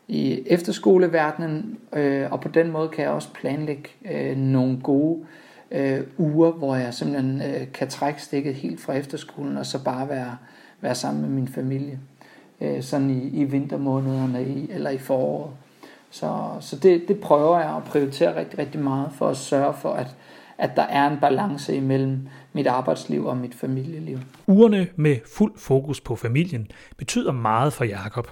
i 0.08 0.44
efterskoleverdenen, 0.46 1.80
øh, 1.94 2.32
og 2.32 2.42
på 2.42 2.48
den 2.48 2.72
måde 2.72 2.90
kan 2.90 3.04
jeg 3.04 3.12
også 3.12 3.34
planlægge 3.34 3.90
øh, 4.12 4.38
nogle 4.38 4.80
gode 4.84 5.26
øh, 5.72 6.02
uger, 6.18 6.52
hvor 6.52 6.76
jeg 6.76 6.94
simpelthen 6.94 7.42
øh, 7.42 7.72
kan 7.74 7.88
trække 7.88 8.22
stikket 8.22 8.56
helt 8.56 8.82
fra 8.82 8.94
efterskolen, 8.94 9.58
og 9.58 9.66
så 9.66 9.84
bare 9.84 10.10
være, 10.10 10.38
være 10.82 10.96
sammen 10.96 11.22
med 11.22 11.30
min 11.30 11.48
familie 11.48 12.00
øh, 12.64 12.84
sådan 12.84 13.10
i, 13.10 13.42
i 13.42 13.44
vintermånederne 13.44 14.46
i, 14.48 14.72
eller 14.72 14.90
i 14.90 14.98
foråret. 14.98 15.52
Så, 16.10 16.58
så 16.60 16.76
det, 16.76 17.08
det 17.08 17.20
prøver 17.20 17.60
jeg 17.60 17.76
at 17.76 17.84
prioritere 17.84 18.40
rigtig, 18.40 18.60
rigtig 18.60 18.82
meget 18.82 19.12
for 19.18 19.28
at 19.28 19.38
sørge 19.38 19.74
for, 19.74 19.94
at, 19.94 20.16
at 20.58 20.76
der 20.76 20.82
er 20.82 21.10
en 21.10 21.18
balance 21.20 21.76
imellem 21.76 22.28
mit 22.54 22.68
arbejdsliv 22.68 23.26
og 23.26 23.38
mit 23.38 23.56
familieliv. 23.56 24.20
Ugerne 24.48 24.88
med 24.96 25.16
fuld 25.38 25.54
fokus 25.58 26.02
på 26.02 26.16
familien 26.16 26.68
betyder 26.98 27.32
meget 27.32 27.74
for 27.74 27.84
Jakob, 27.84 28.28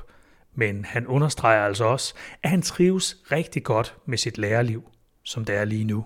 men 0.55 0.85
han 0.85 1.07
understreger 1.07 1.65
altså 1.65 1.85
også, 1.85 2.13
at 2.43 2.49
han 2.49 2.61
trives 2.61 3.17
rigtig 3.31 3.63
godt 3.63 3.95
med 4.05 4.17
sit 4.17 4.37
lærerliv, 4.37 4.83
som 5.23 5.45
det 5.45 5.55
er 5.55 5.65
lige 5.65 5.83
nu. 5.83 6.05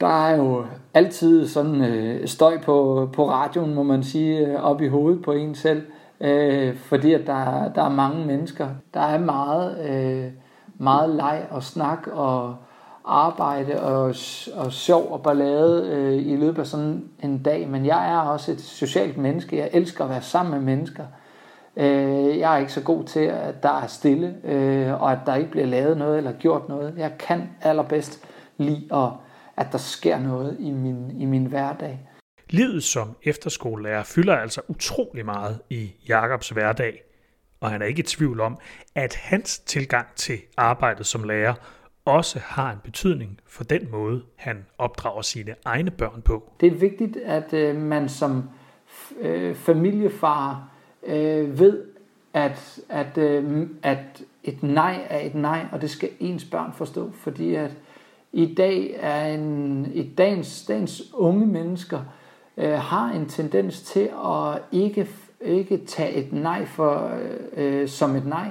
Der 0.00 0.26
er 0.26 0.36
jo 0.36 0.66
altid 0.94 1.48
sådan 1.48 1.84
øh, 1.84 2.28
støj 2.28 2.58
på, 2.62 3.08
på 3.12 3.30
radioen, 3.30 3.74
må 3.74 3.82
man 3.82 4.02
sige, 4.02 4.46
øh, 4.46 4.54
op 4.54 4.82
i 4.82 4.88
hovedet 4.88 5.22
på 5.22 5.32
en 5.32 5.54
selv, 5.54 5.82
øh, 6.20 6.76
fordi 6.76 7.14
at 7.14 7.26
der, 7.26 7.72
der 7.72 7.82
er 7.82 7.88
mange 7.88 8.26
mennesker. 8.26 8.68
Der 8.94 9.00
er 9.00 9.18
meget, 9.18 9.88
øh, 9.88 10.32
meget 10.78 11.10
leg 11.10 11.46
og 11.50 11.62
snak 11.62 12.06
og 12.06 12.56
arbejde 13.04 13.82
og, 13.82 14.14
og 14.54 14.72
sjov 14.72 15.12
og 15.12 15.22
ballade 15.22 15.88
øh, 15.90 16.26
i 16.26 16.36
løbet 16.36 16.58
af 16.58 16.66
sådan 16.66 17.04
en 17.22 17.42
dag, 17.42 17.68
men 17.68 17.86
jeg 17.86 18.12
er 18.12 18.18
også 18.18 18.52
et 18.52 18.60
socialt 18.60 19.16
menneske. 19.16 19.56
Jeg 19.56 19.70
elsker 19.72 20.04
at 20.04 20.10
være 20.10 20.22
sammen 20.22 20.54
med 20.54 20.60
mennesker. 20.60 21.04
Øh, 21.76 22.38
jeg 22.38 22.54
er 22.54 22.58
ikke 22.58 22.72
så 22.72 22.82
god 22.82 23.04
til, 23.04 23.20
at 23.20 23.62
der 23.62 23.82
er 23.82 23.86
stille, 23.86 24.34
øh, 24.44 25.02
og 25.02 25.12
at 25.12 25.18
der 25.26 25.34
ikke 25.34 25.50
bliver 25.50 25.66
lavet 25.66 25.96
noget 25.96 26.18
eller 26.18 26.32
gjort 26.32 26.68
noget. 26.68 26.94
Jeg 26.96 27.18
kan 27.18 27.50
allerbedst 27.62 28.24
lide, 28.58 28.84
at, 28.92 29.08
at 29.56 29.66
der 29.72 29.78
sker 29.78 30.18
noget 30.18 30.56
i 30.58 30.70
min, 30.70 31.10
i 31.18 31.24
min 31.24 31.44
hverdag. 31.44 32.00
Livet 32.52 32.82
som 32.82 33.16
efterskolelærer 33.22 34.02
fylder 34.02 34.36
altså 34.36 34.60
utrolig 34.68 35.24
meget 35.24 35.58
i 35.70 35.92
Jakobs 36.08 36.48
hverdag, 36.48 37.02
og 37.60 37.70
han 37.70 37.82
er 37.82 37.86
ikke 37.86 38.00
i 38.00 38.02
tvivl 38.02 38.40
om, 38.40 38.58
at 38.94 39.14
hans 39.14 39.58
tilgang 39.58 40.06
til 40.16 40.38
arbejdet 40.56 41.06
som 41.06 41.24
lærer 41.24 41.54
også 42.04 42.38
har 42.38 42.72
en 42.72 42.78
betydning 42.84 43.40
for 43.46 43.64
den 43.64 43.90
måde, 43.90 44.22
han 44.36 44.66
opdrager 44.78 45.22
sine 45.22 45.54
egne 45.64 45.90
børn 45.90 46.22
på. 46.22 46.52
Det 46.60 46.66
er 46.66 46.76
vigtigt, 46.76 47.16
at 47.16 47.52
øh, 47.52 47.76
man 47.76 48.08
som 48.08 48.50
øh, 49.20 49.54
familiefar 49.54 50.68
øh, 51.06 51.58
ved, 51.58 51.84
at, 52.34 52.80
at, 52.88 53.18
øh, 53.18 53.68
at 53.82 54.22
et 54.44 54.62
nej 54.62 55.06
er 55.10 55.20
et 55.20 55.34
nej, 55.34 55.66
og 55.72 55.80
det 55.80 55.90
skal 55.90 56.08
ens 56.20 56.44
børn 56.44 56.72
forstå, 56.72 57.12
fordi 57.12 57.54
at 57.54 57.70
i 58.32 58.54
dag 58.54 58.96
er 59.00 59.26
en, 59.26 59.86
i 59.94 60.14
dagens, 60.14 60.66
dagens 60.66 61.02
unge 61.14 61.46
mennesker 61.46 61.98
øh, 61.98 62.19
Øh, 62.56 62.72
har 62.72 63.12
en 63.12 63.26
tendens 63.26 63.82
til 63.82 64.10
at 64.26 64.62
ikke, 64.72 65.08
ikke 65.40 65.86
tage 65.86 66.12
et 66.12 66.32
nej 66.32 66.64
for, 66.66 67.10
øh, 67.56 67.88
som 67.88 68.16
et 68.16 68.26
nej. 68.26 68.50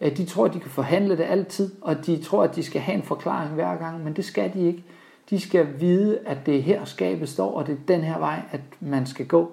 Øh, 0.00 0.16
de 0.16 0.24
tror, 0.24 0.44
at 0.44 0.54
de 0.54 0.60
kan 0.60 0.70
forhandle 0.70 1.16
det 1.16 1.24
altid, 1.24 1.72
og 1.80 2.06
de 2.06 2.22
tror, 2.22 2.44
at 2.44 2.56
de 2.56 2.62
skal 2.62 2.80
have 2.80 2.96
en 2.96 3.02
forklaring 3.02 3.54
hver 3.54 3.76
gang, 3.76 4.04
men 4.04 4.16
det 4.16 4.24
skal 4.24 4.54
de 4.54 4.66
ikke. 4.66 4.84
De 5.30 5.40
skal 5.40 5.80
vide, 5.80 6.18
at 6.26 6.46
det 6.46 6.56
er 6.56 6.62
her 6.62 6.84
skabet 6.84 7.28
står, 7.28 7.52
og 7.52 7.66
det 7.66 7.72
er 7.72 7.86
den 7.88 8.00
her 8.00 8.18
vej, 8.18 8.42
at 8.52 8.60
man 8.80 9.06
skal 9.06 9.26
gå. 9.26 9.52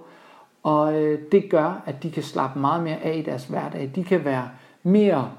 Og 0.64 1.02
øh, 1.02 1.20
det 1.32 1.50
gør, 1.50 1.84
at 1.86 2.04
de 2.04 2.12
kan 2.12 2.24
slappe 2.24 2.60
meget 2.60 2.84
mere 2.84 3.02
af 3.02 3.18
i 3.18 3.22
deres 3.22 3.46
hverdag. 3.46 3.92
De 3.96 4.04
kan 4.04 4.26
være 4.26 4.50
mere 4.84 5.32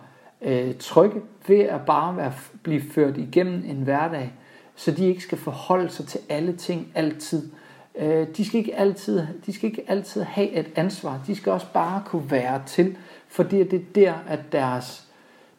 øh, 0.43 0.75
trygge 0.79 1.21
ved 1.47 1.61
at 1.61 1.81
bare 1.87 2.17
være, 2.17 2.33
blive 2.63 2.83
ført 2.93 3.17
igennem 3.17 3.65
en 3.67 3.77
hverdag, 3.77 4.33
så 4.75 4.91
de 4.91 5.07
ikke 5.07 5.23
skal 5.23 5.39
forholde 5.39 5.89
sig 5.89 6.07
til 6.07 6.21
alle 6.29 6.57
ting 6.57 6.93
altid. 6.95 7.51
Øh, 7.99 8.27
de, 8.37 8.45
skal 8.45 8.59
ikke 8.59 8.77
altid, 8.77 9.27
de 9.47 9.53
skal 9.53 9.71
ikke 9.71 9.85
altid 9.89 10.23
have 10.23 10.51
et 10.51 10.71
ansvar. 10.77 11.21
De 11.27 11.35
skal 11.35 11.53
også 11.53 11.67
bare 11.73 12.03
kunne 12.07 12.31
være 12.31 12.63
til, 12.67 12.97
fordi 13.29 13.65
det 13.65 13.75
er 13.75 13.85
der, 13.95 14.15
at 14.29 14.41
deres, 14.53 15.09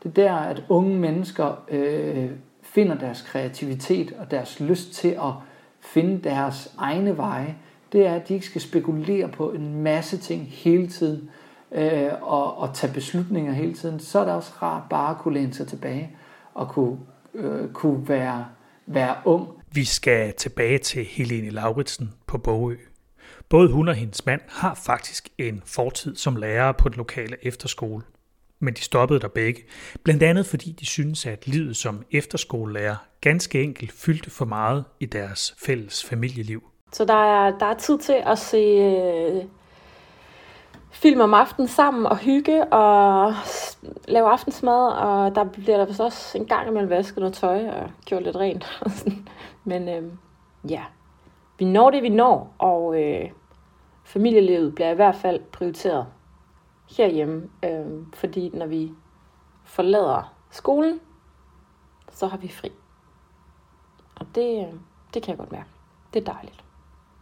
det 0.03 0.09
er 0.09 0.13
der, 0.13 0.33
at 0.33 0.63
unge 0.69 0.99
mennesker 0.99 1.63
øh, 1.69 2.29
finder 2.61 2.95
deres 2.97 3.21
kreativitet 3.21 4.13
og 4.19 4.31
deres 4.31 4.59
lyst 4.59 4.93
til 4.93 5.07
at 5.07 5.33
finde 5.79 6.29
deres 6.29 6.73
egne 6.77 7.17
veje. 7.17 7.55
Det 7.91 8.07
er, 8.07 8.15
at 8.15 8.27
de 8.27 8.33
ikke 8.33 8.45
skal 8.45 8.61
spekulere 8.61 9.27
på 9.27 9.51
en 9.51 9.81
masse 9.81 10.17
ting 10.17 10.47
hele 10.49 10.87
tiden 10.87 11.29
øh, 11.71 12.11
og, 12.21 12.57
og 12.57 12.73
tage 12.73 12.93
beslutninger 12.93 13.53
hele 13.53 13.73
tiden. 13.73 13.99
Så 13.99 14.19
er 14.19 14.23
det 14.23 14.33
også 14.33 14.53
rart 14.61 14.83
bare 14.89 15.09
at 15.11 15.17
kunne 15.17 15.33
læne 15.33 15.53
sig 15.53 15.67
tilbage 15.67 16.11
og 16.53 16.69
kunne, 16.69 16.97
øh, 17.33 17.69
kunne 17.69 18.09
være, 18.09 18.45
være 18.85 19.15
ung. 19.25 19.47
Vi 19.71 19.83
skal 19.83 20.33
tilbage 20.33 20.77
til 20.77 21.05
Helene 21.05 21.49
Lauritsen 21.49 22.13
på 22.27 22.37
Bogø. 22.37 22.75
Både 23.49 23.71
hun 23.71 23.87
og 23.87 23.95
hendes 23.95 24.25
mand 24.25 24.41
har 24.47 24.73
faktisk 24.85 25.29
en 25.37 25.61
fortid 25.65 26.15
som 26.15 26.35
lærer 26.35 26.71
på 26.71 26.89
den 26.89 26.97
lokale 26.97 27.37
efterskole. 27.41 28.03
Men 28.59 28.73
de 28.73 28.81
stoppede 28.81 29.19
der 29.19 29.27
begge, 29.27 29.63
blandt 30.03 30.23
andet 30.23 30.45
fordi 30.45 30.71
de 30.71 30.85
synes, 30.85 31.25
at 31.25 31.47
livet 31.47 31.77
som 31.77 32.05
efterskolelærer 32.11 32.95
ganske 33.21 33.63
enkelt 33.63 33.91
fyldte 33.91 34.29
for 34.29 34.45
meget 34.45 34.83
i 34.99 35.05
deres 35.05 35.55
fælles 35.65 36.03
familieliv. 36.03 36.63
Så 36.93 37.05
der 37.05 37.45
er, 37.45 37.57
der 37.57 37.65
er 37.65 37.77
tid 37.77 37.99
til 37.99 38.21
at 38.25 38.39
se 38.39 38.57
øh, 38.57 39.43
film 40.95 41.21
om 41.21 41.33
aftenen 41.33 41.67
sammen 41.67 42.05
og 42.05 42.17
hygge 42.17 42.65
og 42.65 43.33
lave 44.07 44.29
aftensmad, 44.29 44.91
og 44.91 45.35
der 45.35 45.43
bliver 45.43 45.85
der 45.85 46.03
også 46.03 46.37
en 46.37 46.45
gang 46.45 46.67
imellem 46.67 46.89
vasket 46.89 47.17
noget 47.17 47.33
tøj 47.33 47.69
og 47.69 47.91
gjort 48.05 48.23
lidt 48.23 48.35
rent. 48.35 48.83
Men 49.63 49.89
øh, 49.89 50.03
ja, 50.69 50.83
vi 51.59 51.65
når 51.65 51.89
det, 51.89 52.03
vi 52.03 52.09
når, 52.09 52.55
og 52.57 53.01
øh, 53.01 53.29
familielivet 54.03 54.75
bliver 54.75 54.91
i 54.91 54.95
hvert 54.95 55.15
fald 55.15 55.39
prioriteret 55.51 56.05
herhjemme, 56.97 57.49
øh, 57.65 57.85
fordi 58.13 58.49
når 58.53 58.65
vi 58.65 58.91
forlader 59.63 60.35
skolen, 60.51 60.99
så 62.11 62.27
har 62.27 62.37
vi 62.37 62.47
fri. 62.47 62.71
Og 64.15 64.25
det, 64.35 64.67
øh, 64.67 64.73
det 65.13 65.23
kan 65.23 65.29
jeg 65.29 65.37
godt 65.37 65.51
mærke. 65.51 65.69
Det 66.13 66.27
er 66.27 66.33
dejligt. 66.33 66.63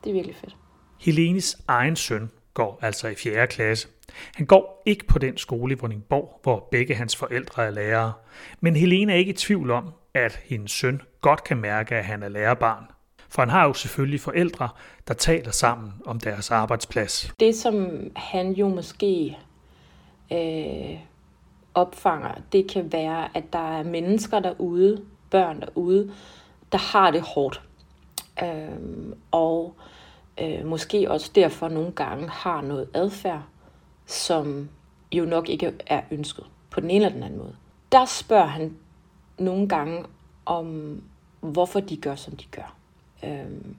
Det 0.04 0.10
er 0.10 0.14
virkelig 0.14 0.36
fedt. 0.36 0.56
Helenes 1.00 1.58
egen 1.68 1.96
søn 1.96 2.32
går 2.54 2.80
altså 2.82 3.08
i 3.08 3.16
4. 3.16 3.48
klasse. 3.48 3.88
Han 4.36 4.46
går 4.46 4.82
ikke 4.86 5.08
på 5.08 5.20
den 5.20 5.38
skole 5.38 5.74
i 5.74 5.78
Vordingborg, 5.78 6.40
hvor 6.44 6.68
begge 6.72 6.96
hans 6.96 7.16
forældre 7.16 7.66
er 7.66 7.72
lærere. 7.72 8.14
Men 8.62 8.76
Helene 8.76 9.14
er 9.14 9.18
ikke 9.18 9.30
i 9.30 9.36
tvivl 9.36 9.72
om, 9.72 9.94
at 10.14 10.40
hendes 10.46 10.72
søn 10.72 11.02
godt 11.22 11.44
kan 11.44 11.58
mærke, 11.58 11.96
at 11.96 12.06
han 12.06 12.24
er 12.24 12.30
lærerbarn. 12.30 12.84
For 13.30 13.42
han 13.42 13.50
har 13.50 13.68
jo 13.68 13.74
selvfølgelig 13.74 14.20
forældre, 14.20 14.70
der 15.08 15.14
taler 15.14 15.52
sammen 15.52 15.94
om 16.06 16.20
deres 16.20 16.52
arbejdsplads. 16.52 17.34
Det, 17.40 17.56
som 17.56 18.08
han 18.16 18.52
jo 18.52 18.68
måske 18.68 19.38
øh, 20.32 21.00
opfanger, 21.74 22.32
det 22.52 22.72
kan 22.72 22.92
være, 22.92 23.38
at 23.38 23.44
der 23.54 23.78
er 23.80 23.84
mennesker 23.84 24.40
derude, 24.40 25.02
børn 25.30 25.62
derude, 25.62 26.12
der 26.72 26.78
har 26.78 27.12
det 27.12 27.22
hårdt. 27.22 27.62
Øh, 28.44 28.48
og 29.32 29.76
øh, 29.78 29.93
øh, 30.42 30.66
måske 30.66 31.12
også 31.12 31.32
derfor 31.36 31.70
nogle 31.70 31.92
gange 31.92 32.30
har 32.30 32.62
noget 32.62 32.88
adfærd, 32.94 33.44
som 34.06 34.70
jo 35.12 35.26
nok 35.26 35.50
ikke 35.50 35.74
er 35.88 36.02
ønsket 36.12 36.46
på 36.70 36.80
den 36.80 36.90
ene 36.90 37.06
eller 37.06 37.16
den 37.16 37.24
anden 37.24 37.40
måde. 37.40 37.56
Der 37.92 38.06
spørger 38.06 38.46
han 38.46 38.78
nogle 39.38 39.70
gange 39.70 40.06
om, 40.46 41.02
hvorfor 41.40 41.80
de 41.80 41.98
gør, 41.98 42.16
som 42.16 42.36
de 42.36 42.46
gør. 42.52 42.76
Øhm, 43.24 43.76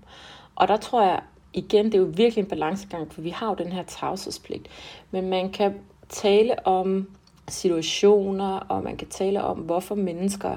og 0.54 0.68
der 0.68 0.76
tror 0.76 1.02
jeg, 1.02 1.22
igen, 1.52 1.84
det 1.84 1.94
er 1.94 1.98
jo 1.98 2.12
virkelig 2.16 2.42
en 2.42 2.48
balancegang, 2.48 3.12
for 3.12 3.20
vi 3.20 3.30
har 3.30 3.48
jo 3.48 3.54
den 3.54 3.72
her 3.72 3.82
tavshedspligt. 3.82 4.68
Men 5.10 5.30
man 5.30 5.52
kan 5.52 5.74
tale 6.08 6.66
om 6.66 7.08
situationer, 7.48 8.56
og 8.56 8.82
man 8.82 8.96
kan 8.96 9.08
tale 9.08 9.44
om, 9.44 9.58
hvorfor 9.58 9.94
mennesker 9.94 10.56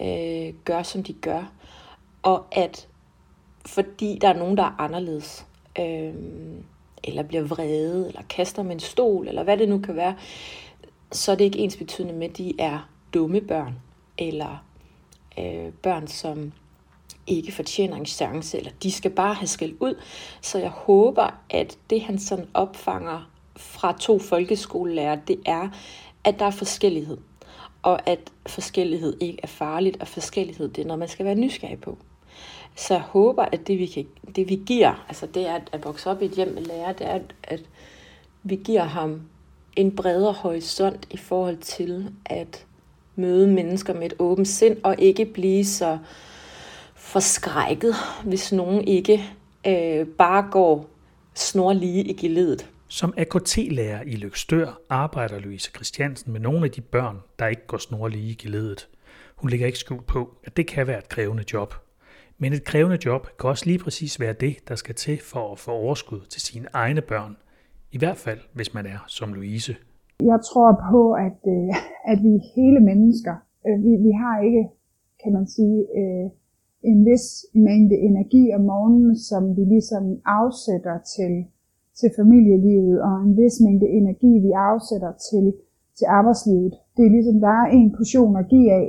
øh, 0.00 0.54
gør, 0.64 0.82
som 0.82 1.02
de 1.02 1.12
gør. 1.12 1.52
Og 2.22 2.46
at 2.52 2.88
fordi 3.66 4.18
der 4.20 4.28
er 4.28 4.38
nogen, 4.38 4.56
der 4.56 4.62
er 4.62 4.80
anderledes, 4.80 5.46
øh, 5.78 6.14
eller 7.04 7.22
bliver 7.22 7.42
vrede, 7.42 8.08
eller 8.08 8.22
kaster 8.22 8.62
med 8.62 8.72
en 8.72 8.80
stol, 8.80 9.28
eller 9.28 9.42
hvad 9.42 9.56
det 9.56 9.68
nu 9.68 9.78
kan 9.78 9.96
være, 9.96 10.14
så 11.12 11.32
er 11.32 11.36
det 11.36 11.44
ikke 11.44 11.58
ens 11.58 11.76
betydende 11.76 12.14
med, 12.14 12.30
at 12.30 12.36
de 12.36 12.52
er 12.58 12.88
dumme 13.14 13.40
børn, 13.40 13.74
eller 14.18 14.64
øh, 15.38 15.72
børn, 15.82 16.08
som 16.08 16.52
ikke 17.26 17.52
fortjener 17.52 17.96
en 17.96 18.06
chance, 18.06 18.58
eller 18.58 18.70
de 18.82 18.92
skal 18.92 19.10
bare 19.10 19.34
have 19.34 19.46
skæld 19.46 19.76
ud. 19.80 19.94
Så 20.40 20.58
jeg 20.58 20.70
håber, 20.70 21.30
at 21.50 21.78
det 21.90 22.02
han 22.02 22.18
sådan 22.18 22.46
opfanger 22.54 23.30
fra 23.56 23.96
to 24.00 24.18
folkeskolelærer, 24.18 25.16
det 25.16 25.40
er, 25.46 25.68
at 26.24 26.38
der 26.38 26.44
er 26.44 26.50
forskellighed. 26.50 27.18
Og 27.82 28.08
at 28.08 28.18
forskellighed 28.46 29.16
ikke 29.20 29.38
er 29.42 29.46
farligt, 29.46 30.00
og 30.00 30.08
forskellighed 30.08 30.68
det 30.68 30.82
er 30.82 30.86
noget, 30.86 30.98
man 30.98 31.08
skal 31.08 31.26
være 31.26 31.34
nysgerrig 31.34 31.80
på. 31.80 31.98
Så 32.74 32.94
jeg 32.94 33.02
håber, 33.02 33.44
at 33.44 33.66
det 33.66 33.78
vi, 33.78 33.86
kan, 33.86 34.06
det 34.36 34.48
vi 34.48 34.60
giver, 34.66 35.04
altså 35.08 35.26
det 35.26 35.46
er 35.46 35.54
at, 35.54 35.68
at 35.72 35.84
vokse 35.84 36.10
op 36.10 36.22
i 36.22 36.24
et 36.24 36.30
hjem 36.30 36.48
med 36.48 36.62
lærer, 36.62 36.92
det 36.92 37.06
er, 37.06 37.14
at, 37.14 37.34
at 37.42 37.62
vi 38.42 38.56
giver 38.56 38.84
ham 38.84 39.22
en 39.76 39.96
bredere 39.96 40.32
horisont 40.32 41.08
i 41.10 41.16
forhold 41.16 41.56
til 41.56 42.12
at 42.24 42.66
møde 43.16 43.48
mennesker 43.48 43.94
med 43.94 44.06
et 44.06 44.14
åbent 44.18 44.48
sind, 44.48 44.76
og 44.82 44.96
ikke 44.98 45.24
blive 45.24 45.64
så 45.64 45.98
forskrækket, 46.94 47.94
hvis 48.24 48.52
nogen 48.52 48.88
ikke 48.88 49.24
øh, 49.66 50.06
bare 50.06 50.46
går 50.50 50.90
snor 51.34 51.72
lige 51.72 52.04
i 52.04 52.12
geledet. 52.12 52.68
Som 52.88 53.14
AKT-lærer 53.16 54.02
i 54.02 54.16
Lykstør 54.16 54.80
arbejder 54.88 55.38
Louise 55.38 55.70
Christiansen 55.74 56.32
med 56.32 56.40
nogle 56.40 56.64
af 56.64 56.70
de 56.70 56.80
børn, 56.80 57.18
der 57.38 57.46
ikke 57.46 57.66
går 57.66 57.78
snor 57.78 58.08
lige 58.08 58.30
i 58.30 58.34
geledet. 58.34 58.88
Hun 59.36 59.50
lægger 59.50 59.66
ikke 59.66 59.78
skjult 59.78 60.06
på, 60.06 60.34
at 60.44 60.56
det 60.56 60.66
kan 60.66 60.86
være 60.86 60.98
et 60.98 61.08
krævende 61.08 61.44
job. 61.52 61.74
Men 62.42 62.52
et 62.52 62.64
krævende 62.70 62.98
job 63.06 63.22
kan 63.38 63.50
også 63.52 63.66
lige 63.66 63.82
præcis 63.84 64.20
være 64.20 64.32
det, 64.44 64.54
der 64.68 64.74
skal 64.82 64.94
til 64.94 65.18
for 65.32 65.52
at 65.52 65.58
få 65.58 65.70
overskud 65.70 66.22
til 66.32 66.40
sine 66.48 66.66
egne 66.72 67.02
børn. 67.12 67.32
I 67.96 67.98
hvert 67.98 68.18
fald, 68.24 68.40
hvis 68.54 68.74
man 68.76 68.86
er 68.94 69.00
som 69.06 69.28
Louise. 69.34 69.74
Jeg 70.32 70.38
tror 70.48 70.70
på, 70.90 71.02
at, 71.26 71.40
øh, 71.54 71.68
at 72.12 72.18
vi 72.26 72.32
hele 72.56 72.80
mennesker, 72.90 73.34
øh, 73.66 73.76
vi, 73.84 73.92
vi 74.06 74.12
har 74.22 74.36
ikke, 74.48 74.64
kan 75.22 75.32
man 75.36 75.46
sige, 75.56 75.78
øh, 75.98 76.26
en 76.90 76.98
vis 77.08 77.24
mængde 77.54 77.96
energi 78.08 78.44
om 78.56 78.62
morgenen, 78.72 79.18
som 79.28 79.42
vi 79.56 79.64
ligesom 79.74 80.04
afsætter 80.40 80.96
til, 81.14 81.32
til 81.98 82.10
familielivet, 82.18 82.96
og 83.06 83.14
en 83.26 83.36
vis 83.40 83.54
mængde 83.66 83.88
energi, 84.00 84.32
vi 84.46 84.50
afsætter 84.70 85.12
til, 85.28 85.44
til 85.98 86.06
arbejdslivet. 86.18 86.72
Det 86.96 87.02
er 87.06 87.12
ligesom, 87.16 87.36
der 87.46 87.54
er 87.62 87.68
en 87.78 87.90
portion 87.98 88.36
at 88.36 88.48
give 88.52 88.72
af. 88.80 88.86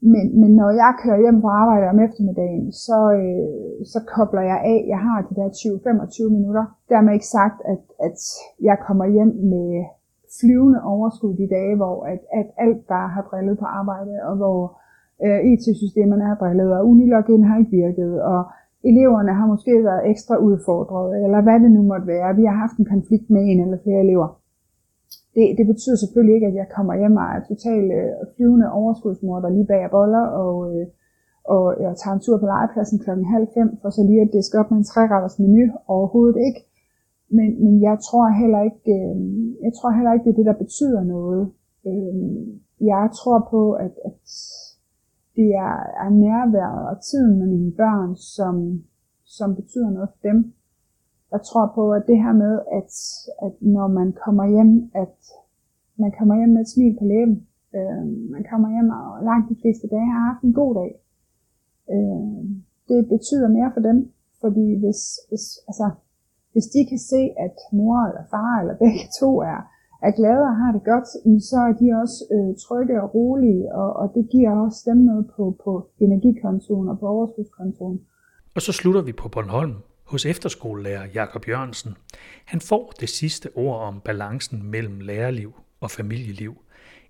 Men, 0.00 0.40
men 0.40 0.50
når 0.60 0.70
jeg 0.82 0.92
kører 1.02 1.20
hjem 1.24 1.40
fra 1.42 1.52
arbejde 1.62 1.86
om 1.92 2.00
eftermiddagen, 2.06 2.72
så, 2.72 2.98
øh, 3.20 3.86
så 3.92 3.98
kobler 4.14 4.44
jeg 4.52 4.60
af. 4.72 4.80
Jeg 4.92 5.00
har 5.06 5.18
de 5.28 5.34
der 5.40 5.48
20-25 5.48 6.32
minutter. 6.36 6.64
Dermed 6.88 7.12
ikke 7.12 7.34
sagt, 7.38 7.58
at, 7.72 7.82
at 8.06 8.18
jeg 8.68 8.76
kommer 8.86 9.06
hjem 9.16 9.32
med 9.52 9.68
flyvende 10.40 10.80
overskud 10.94 11.34
de 11.40 11.48
dage, 11.56 11.76
hvor 11.76 11.96
at, 12.12 12.20
at 12.40 12.46
alt 12.64 12.86
bare 12.94 13.08
har 13.14 13.22
drillet 13.30 13.58
på 13.58 13.64
arbejde, 13.80 14.14
og 14.28 14.34
hvor 14.36 14.60
øh, 15.24 15.40
IT-systemerne 15.52 16.24
har 16.30 16.36
drillet, 16.42 16.70
og 16.76 16.88
Unilogin 16.88 17.44
har 17.44 17.58
ikke 17.58 17.76
virket, 17.84 18.22
og 18.22 18.40
eleverne 18.90 19.32
har 19.34 19.46
måske 19.46 19.84
været 19.84 20.10
ekstra 20.12 20.36
udfordret, 20.36 21.24
eller 21.24 21.40
hvad 21.40 21.58
det 21.64 21.70
nu 21.76 21.82
måtte 21.82 22.06
være. 22.06 22.36
Vi 22.36 22.44
har 22.44 22.56
haft 22.64 22.76
en 22.78 22.92
konflikt 22.94 23.30
med 23.30 23.42
en 23.50 23.60
eller 23.60 23.78
flere 23.84 24.00
elever. 24.06 24.28
Det, 25.34 25.44
det 25.58 25.66
betyder 25.72 25.98
selvfølgelig 26.00 26.34
ikke, 26.36 26.50
at 26.50 26.58
jeg 26.60 26.68
kommer 26.76 26.94
hjem 27.00 27.16
og 27.22 27.26
er 27.36 27.42
totalt 27.50 27.88
øh, 27.98 28.12
flyvende 28.34 28.72
overskudsmor, 28.80 29.38
der 29.40 29.54
lige 29.56 29.70
bager 29.72 29.90
boller, 29.96 30.24
og, 30.44 30.54
øh, 30.70 30.86
og 31.54 31.64
øh, 31.74 31.82
jeg 31.84 31.92
tager 32.00 32.14
en 32.16 32.24
tur 32.24 32.36
på 32.38 32.46
legepladsen 32.52 32.98
klokken 33.04 33.26
halv 33.34 33.46
fem, 33.56 33.68
for 33.80 33.88
så 33.96 34.02
lige 34.08 34.24
at 34.26 34.34
det 34.34 34.44
skal 34.44 34.60
op 34.60 34.70
med 34.70 34.78
en 34.78 34.90
træretters 34.92 35.38
menu. 35.42 35.64
Overhovedet 35.94 36.38
ikke. 36.48 36.60
Men, 37.36 37.48
men 37.64 37.74
jeg 37.88 37.96
tror 38.06 38.26
heller 38.42 38.62
ikke, 38.68 38.82
øh, 38.98 39.16
jeg 39.66 39.72
tror 39.76 39.90
heller 39.96 40.12
ikke, 40.12 40.24
det 40.24 40.32
er 40.32 40.40
det, 40.40 40.50
der 40.50 40.62
betyder 40.64 41.02
noget. 41.14 41.42
Øh, 41.90 42.14
jeg 42.92 43.04
tror 43.18 43.38
på, 43.52 43.62
at, 43.84 43.94
at 44.08 44.20
det 45.36 45.48
er, 45.66 45.76
er 46.04 46.10
nærværet 46.24 46.82
og 46.90 46.96
tiden 47.08 47.38
med 47.40 47.48
mine 47.54 47.72
børn, 47.82 48.10
som, 48.36 48.54
som 49.24 49.48
betyder 49.60 49.90
noget 49.90 50.08
for 50.12 50.20
dem. 50.28 50.38
Jeg 51.34 51.42
tror 51.48 51.66
på, 51.78 51.84
at 51.98 52.04
det 52.10 52.18
her 52.24 52.34
med, 52.44 52.54
at, 52.78 52.90
at 53.46 53.54
når 53.76 53.88
man 53.98 54.08
kommer 54.24 54.44
hjem, 54.54 54.72
at 55.02 55.16
man 56.02 56.12
kommer 56.18 56.34
hjem 56.38 56.52
med 56.54 56.62
et 56.64 56.72
smil 56.74 56.94
på 57.00 57.04
læben. 57.12 57.36
Øh, 57.76 58.04
man 58.34 58.42
kommer 58.50 58.68
hjem 58.74 58.90
og 59.00 59.08
langt 59.28 59.50
de 59.50 59.60
fleste 59.62 59.86
dage 59.94 60.12
har 60.14 60.24
haft 60.30 60.42
en 60.44 60.54
god 60.60 60.72
dag. 60.80 60.92
Øh, 61.94 62.42
det 62.90 63.00
betyder 63.14 63.48
mere 63.56 63.70
for 63.74 63.82
dem, 63.88 63.98
fordi 64.42 64.66
hvis, 64.82 65.00
hvis, 65.28 65.44
altså, 65.70 65.86
hvis 66.52 66.66
de 66.74 66.80
kan 66.90 67.00
se, 67.12 67.22
at 67.46 67.56
mor 67.78 67.98
eller 68.08 68.24
far 68.34 68.52
eller 68.60 68.76
begge 68.84 69.06
to 69.20 69.30
er, 69.52 69.60
er 70.06 70.12
glade 70.18 70.44
og 70.50 70.56
har 70.62 70.70
det 70.76 70.84
godt, 70.92 71.08
så 71.50 71.58
er 71.68 71.74
de 71.80 71.86
også 72.02 72.18
øh, 72.34 72.50
trygge 72.64 73.02
og 73.02 73.08
rolige, 73.14 73.64
og, 73.80 73.88
og 74.00 74.06
det 74.14 74.24
giver 74.34 74.52
også 74.66 74.80
dem 74.90 74.98
noget 75.10 75.24
på, 75.36 75.42
på 75.64 75.72
energikontoen 76.06 76.88
og 76.92 76.96
på 76.98 77.06
overskudskontoen. 77.14 77.98
Og 78.56 78.60
så 78.66 78.72
slutter 78.72 79.02
vi 79.02 79.12
på 79.12 79.28
Bornholm 79.34 79.76
hos 80.04 80.26
efterskolelærer 80.26 81.06
Jakob 81.14 81.48
Jørgensen. 81.48 81.96
Han 82.44 82.60
får 82.60 82.92
det 83.00 83.08
sidste 83.08 83.48
ord 83.54 83.80
om 83.80 84.00
balancen 84.00 84.62
mellem 84.62 85.00
lærerliv 85.00 85.54
og 85.80 85.90
familieliv. 85.90 86.56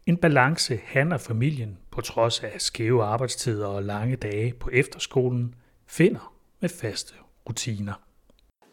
En 0.06 0.16
balance 0.16 0.80
han 0.84 1.12
og 1.12 1.20
familien, 1.20 1.78
på 1.90 2.00
trods 2.00 2.40
af 2.40 2.60
skæve 2.60 3.04
arbejdstider 3.04 3.66
og 3.66 3.82
lange 3.82 4.16
dage 4.16 4.52
på 4.52 4.70
efterskolen, 4.72 5.54
finder 5.86 6.32
med 6.60 6.68
faste 6.68 7.14
rutiner. 7.48 7.92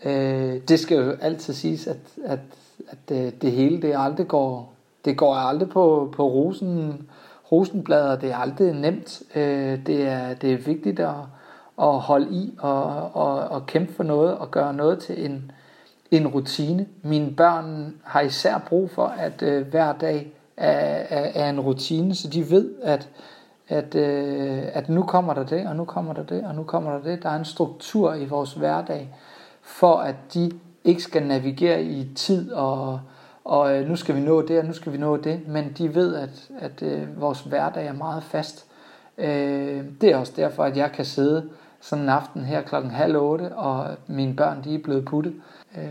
Øh, 0.05 0.61
det 0.67 0.79
skal 0.79 0.97
jo 0.97 1.11
altid 1.11 1.53
siges, 1.53 1.87
at, 1.87 1.97
at, 2.25 2.39
at 2.87 2.97
det, 3.09 3.41
det 3.41 3.51
hele 3.51 3.81
det 3.81 3.93
aldrig 3.97 4.27
går, 4.27 4.75
det 5.05 5.17
går 5.17 5.35
aldrig 5.35 5.69
på, 5.69 6.13
på 6.15 6.29
rosen, 6.29 7.09
rosenblader. 7.51 8.19
Det 8.19 8.31
er 8.31 8.37
aldrig 8.37 8.73
nemt. 8.73 9.21
Øh, 9.35 9.85
det, 9.85 10.07
er, 10.07 10.33
det 10.33 10.53
er 10.53 10.57
vigtigt 10.57 10.99
at, 10.99 11.15
at 11.81 11.99
holde 11.99 12.27
i 12.31 12.53
og, 12.59 13.15
og, 13.15 13.39
og 13.39 13.65
kæmpe 13.65 13.93
for 13.93 14.03
noget 14.03 14.37
og 14.37 14.51
gøre 14.51 14.73
noget 14.73 14.99
til 14.99 15.25
en, 15.25 15.51
en 16.11 16.27
rutine. 16.27 16.85
Mine 17.01 17.31
børn 17.35 17.93
har 18.03 18.21
især 18.21 18.57
brug 18.57 18.89
for, 18.89 19.05
at 19.07 19.41
øh, 19.41 19.67
hver 19.67 19.93
dag 19.93 20.31
er, 20.57 21.05
er, 21.09 21.31
er 21.35 21.49
en 21.49 21.59
rutine, 21.59 22.15
så 22.15 22.27
de 22.27 22.49
ved, 22.51 22.69
at, 22.83 23.09
at, 23.67 23.95
øh, 23.95 24.63
at 24.73 24.89
nu 24.89 25.03
kommer 25.03 25.33
der 25.33 25.43
det, 25.43 25.67
og 25.67 25.75
nu 25.75 25.85
kommer 25.85 26.13
der 26.13 26.23
det, 26.23 26.43
og 26.43 26.55
nu 26.55 26.63
kommer 26.63 26.91
der 26.91 27.01
det. 27.01 27.23
Der 27.23 27.29
er 27.29 27.39
en 27.39 27.45
struktur 27.45 28.13
i 28.13 28.25
vores 28.25 28.53
hverdag 28.53 29.09
for 29.61 29.95
at 29.95 30.15
de 30.33 30.51
ikke 30.83 31.01
skal 31.01 31.23
navigere 31.23 31.83
i 31.83 32.13
tid 32.15 32.51
og, 32.51 32.99
og 33.43 33.75
øh, 33.75 33.89
nu 33.89 33.95
skal 33.95 34.15
vi 34.15 34.21
nå 34.21 34.41
det, 34.41 34.59
og 34.59 34.65
nu 34.65 34.73
skal 34.73 34.93
vi 34.93 34.97
nå 34.97 35.17
det, 35.17 35.47
men 35.47 35.73
de 35.77 35.95
ved, 35.95 36.15
at, 36.15 36.49
at 36.59 36.81
øh, 36.81 37.21
vores 37.21 37.41
hverdag 37.41 37.87
er 37.87 37.93
meget 37.93 38.23
fast. 38.23 38.65
Øh, 39.17 39.83
det 40.01 40.11
er 40.11 40.17
også 40.17 40.33
derfor, 40.35 40.63
at 40.63 40.77
jeg 40.77 40.91
kan 40.91 41.05
sidde 41.05 41.49
sådan 41.81 42.03
en 42.03 42.09
aften 42.09 42.45
her 42.45 42.61
klokken 42.61 42.91
halv 42.91 43.17
otte, 43.17 43.55
og 43.55 43.97
mine 44.07 44.35
børn 44.35 44.63
de 44.63 44.75
er 44.75 44.79
blevet 44.83 45.05
puttet. 45.05 45.33
Øh, 45.77 45.85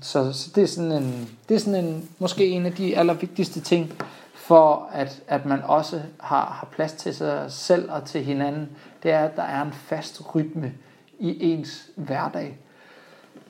så, 0.00 0.32
så 0.32 0.50
det 0.54 0.62
er 0.62 0.66
sådan 0.66 0.92
en, 0.92 1.28
det 1.48 1.54
er 1.54 1.58
sådan 1.58 1.84
en, 1.84 2.08
måske 2.18 2.46
en 2.46 2.66
af 2.66 2.72
de 2.72 2.98
allervigtigste 2.98 3.60
ting, 3.60 3.92
for 4.34 4.88
at, 4.92 5.22
at 5.28 5.46
man 5.46 5.62
også 5.62 6.00
har, 6.20 6.44
har 6.44 6.68
plads 6.72 6.92
til 6.92 7.14
sig 7.14 7.44
selv 7.48 7.90
og 7.90 8.04
til 8.04 8.24
hinanden, 8.24 8.68
det 9.02 9.10
er, 9.10 9.20
at 9.20 9.36
der 9.36 9.42
er 9.42 9.62
en 9.62 9.72
fast 9.72 10.34
rytme 10.34 10.72
i 11.18 11.52
ens 11.52 11.90
hverdag 11.96 12.58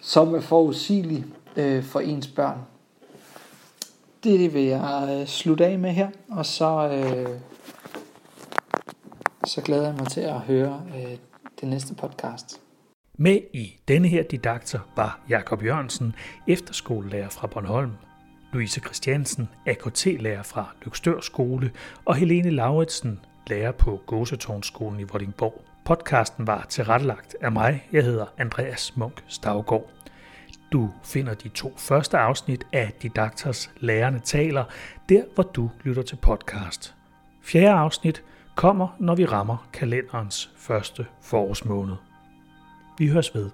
som 0.00 0.34
er 0.34 0.40
forudsigelig 0.40 1.24
øh, 1.56 1.84
for 1.84 2.00
ens 2.00 2.26
børn. 2.26 2.58
Det, 4.24 4.40
det 4.40 4.54
vil 4.54 4.62
jeg 4.62 5.18
øh, 5.20 5.26
slutte 5.26 5.66
af 5.66 5.78
med 5.78 5.90
her, 5.90 6.08
og 6.30 6.46
så, 6.46 6.88
øh, 6.88 7.38
så 9.46 9.60
glæder 9.60 9.86
jeg 9.86 9.94
mig 9.94 10.06
til 10.06 10.20
at 10.20 10.40
høre 10.40 10.82
øh, 10.96 11.16
det 11.60 11.68
næste 11.68 11.94
podcast. 11.94 12.60
Med 13.18 13.40
i 13.52 13.80
denne 13.88 14.08
her 14.08 14.22
didakter 14.22 14.78
var 14.96 15.20
Jakob 15.28 15.64
Jørgensen, 15.64 16.14
efterskolelærer 16.48 17.28
fra 17.28 17.46
Bornholm, 17.46 17.92
Louise 18.52 18.80
Christiansen, 18.80 19.48
AKT-lærer 19.66 20.42
fra 20.42 20.74
Lykstør 20.84 21.20
Skole, 21.20 21.72
og 22.04 22.16
Helene 22.16 22.50
Lauritsen, 22.50 23.20
lærer 23.46 23.72
på 23.72 24.00
Gåsetårnskolen 24.06 25.00
i 25.00 25.02
Vordingborg. 25.02 25.64
Podcasten 25.84 26.46
var 26.46 26.66
tilrettelagt 26.68 27.36
af 27.40 27.52
mig. 27.52 27.88
Jeg 27.92 28.04
hedder 28.04 28.26
Andreas 28.38 28.96
Munk 28.96 29.24
Stavgård. 29.28 29.90
Du 30.72 30.90
finder 31.04 31.34
de 31.34 31.48
to 31.48 31.72
første 31.76 32.18
afsnit 32.18 32.66
af 32.72 32.92
Didakters 33.02 33.70
Lærerne 33.80 34.18
taler, 34.18 34.64
der 35.08 35.22
hvor 35.34 35.42
du 35.42 35.70
lytter 35.84 36.02
til 36.02 36.16
podcast. 36.16 36.94
Fjerde 37.42 37.70
afsnit 37.70 38.24
kommer, 38.56 38.88
når 38.98 39.14
vi 39.14 39.24
rammer 39.24 39.68
kalenderens 39.72 40.50
første 40.56 41.06
forårsmåned. 41.20 41.96
Vi 42.98 43.08
høres 43.08 43.34
ved. 43.34 43.50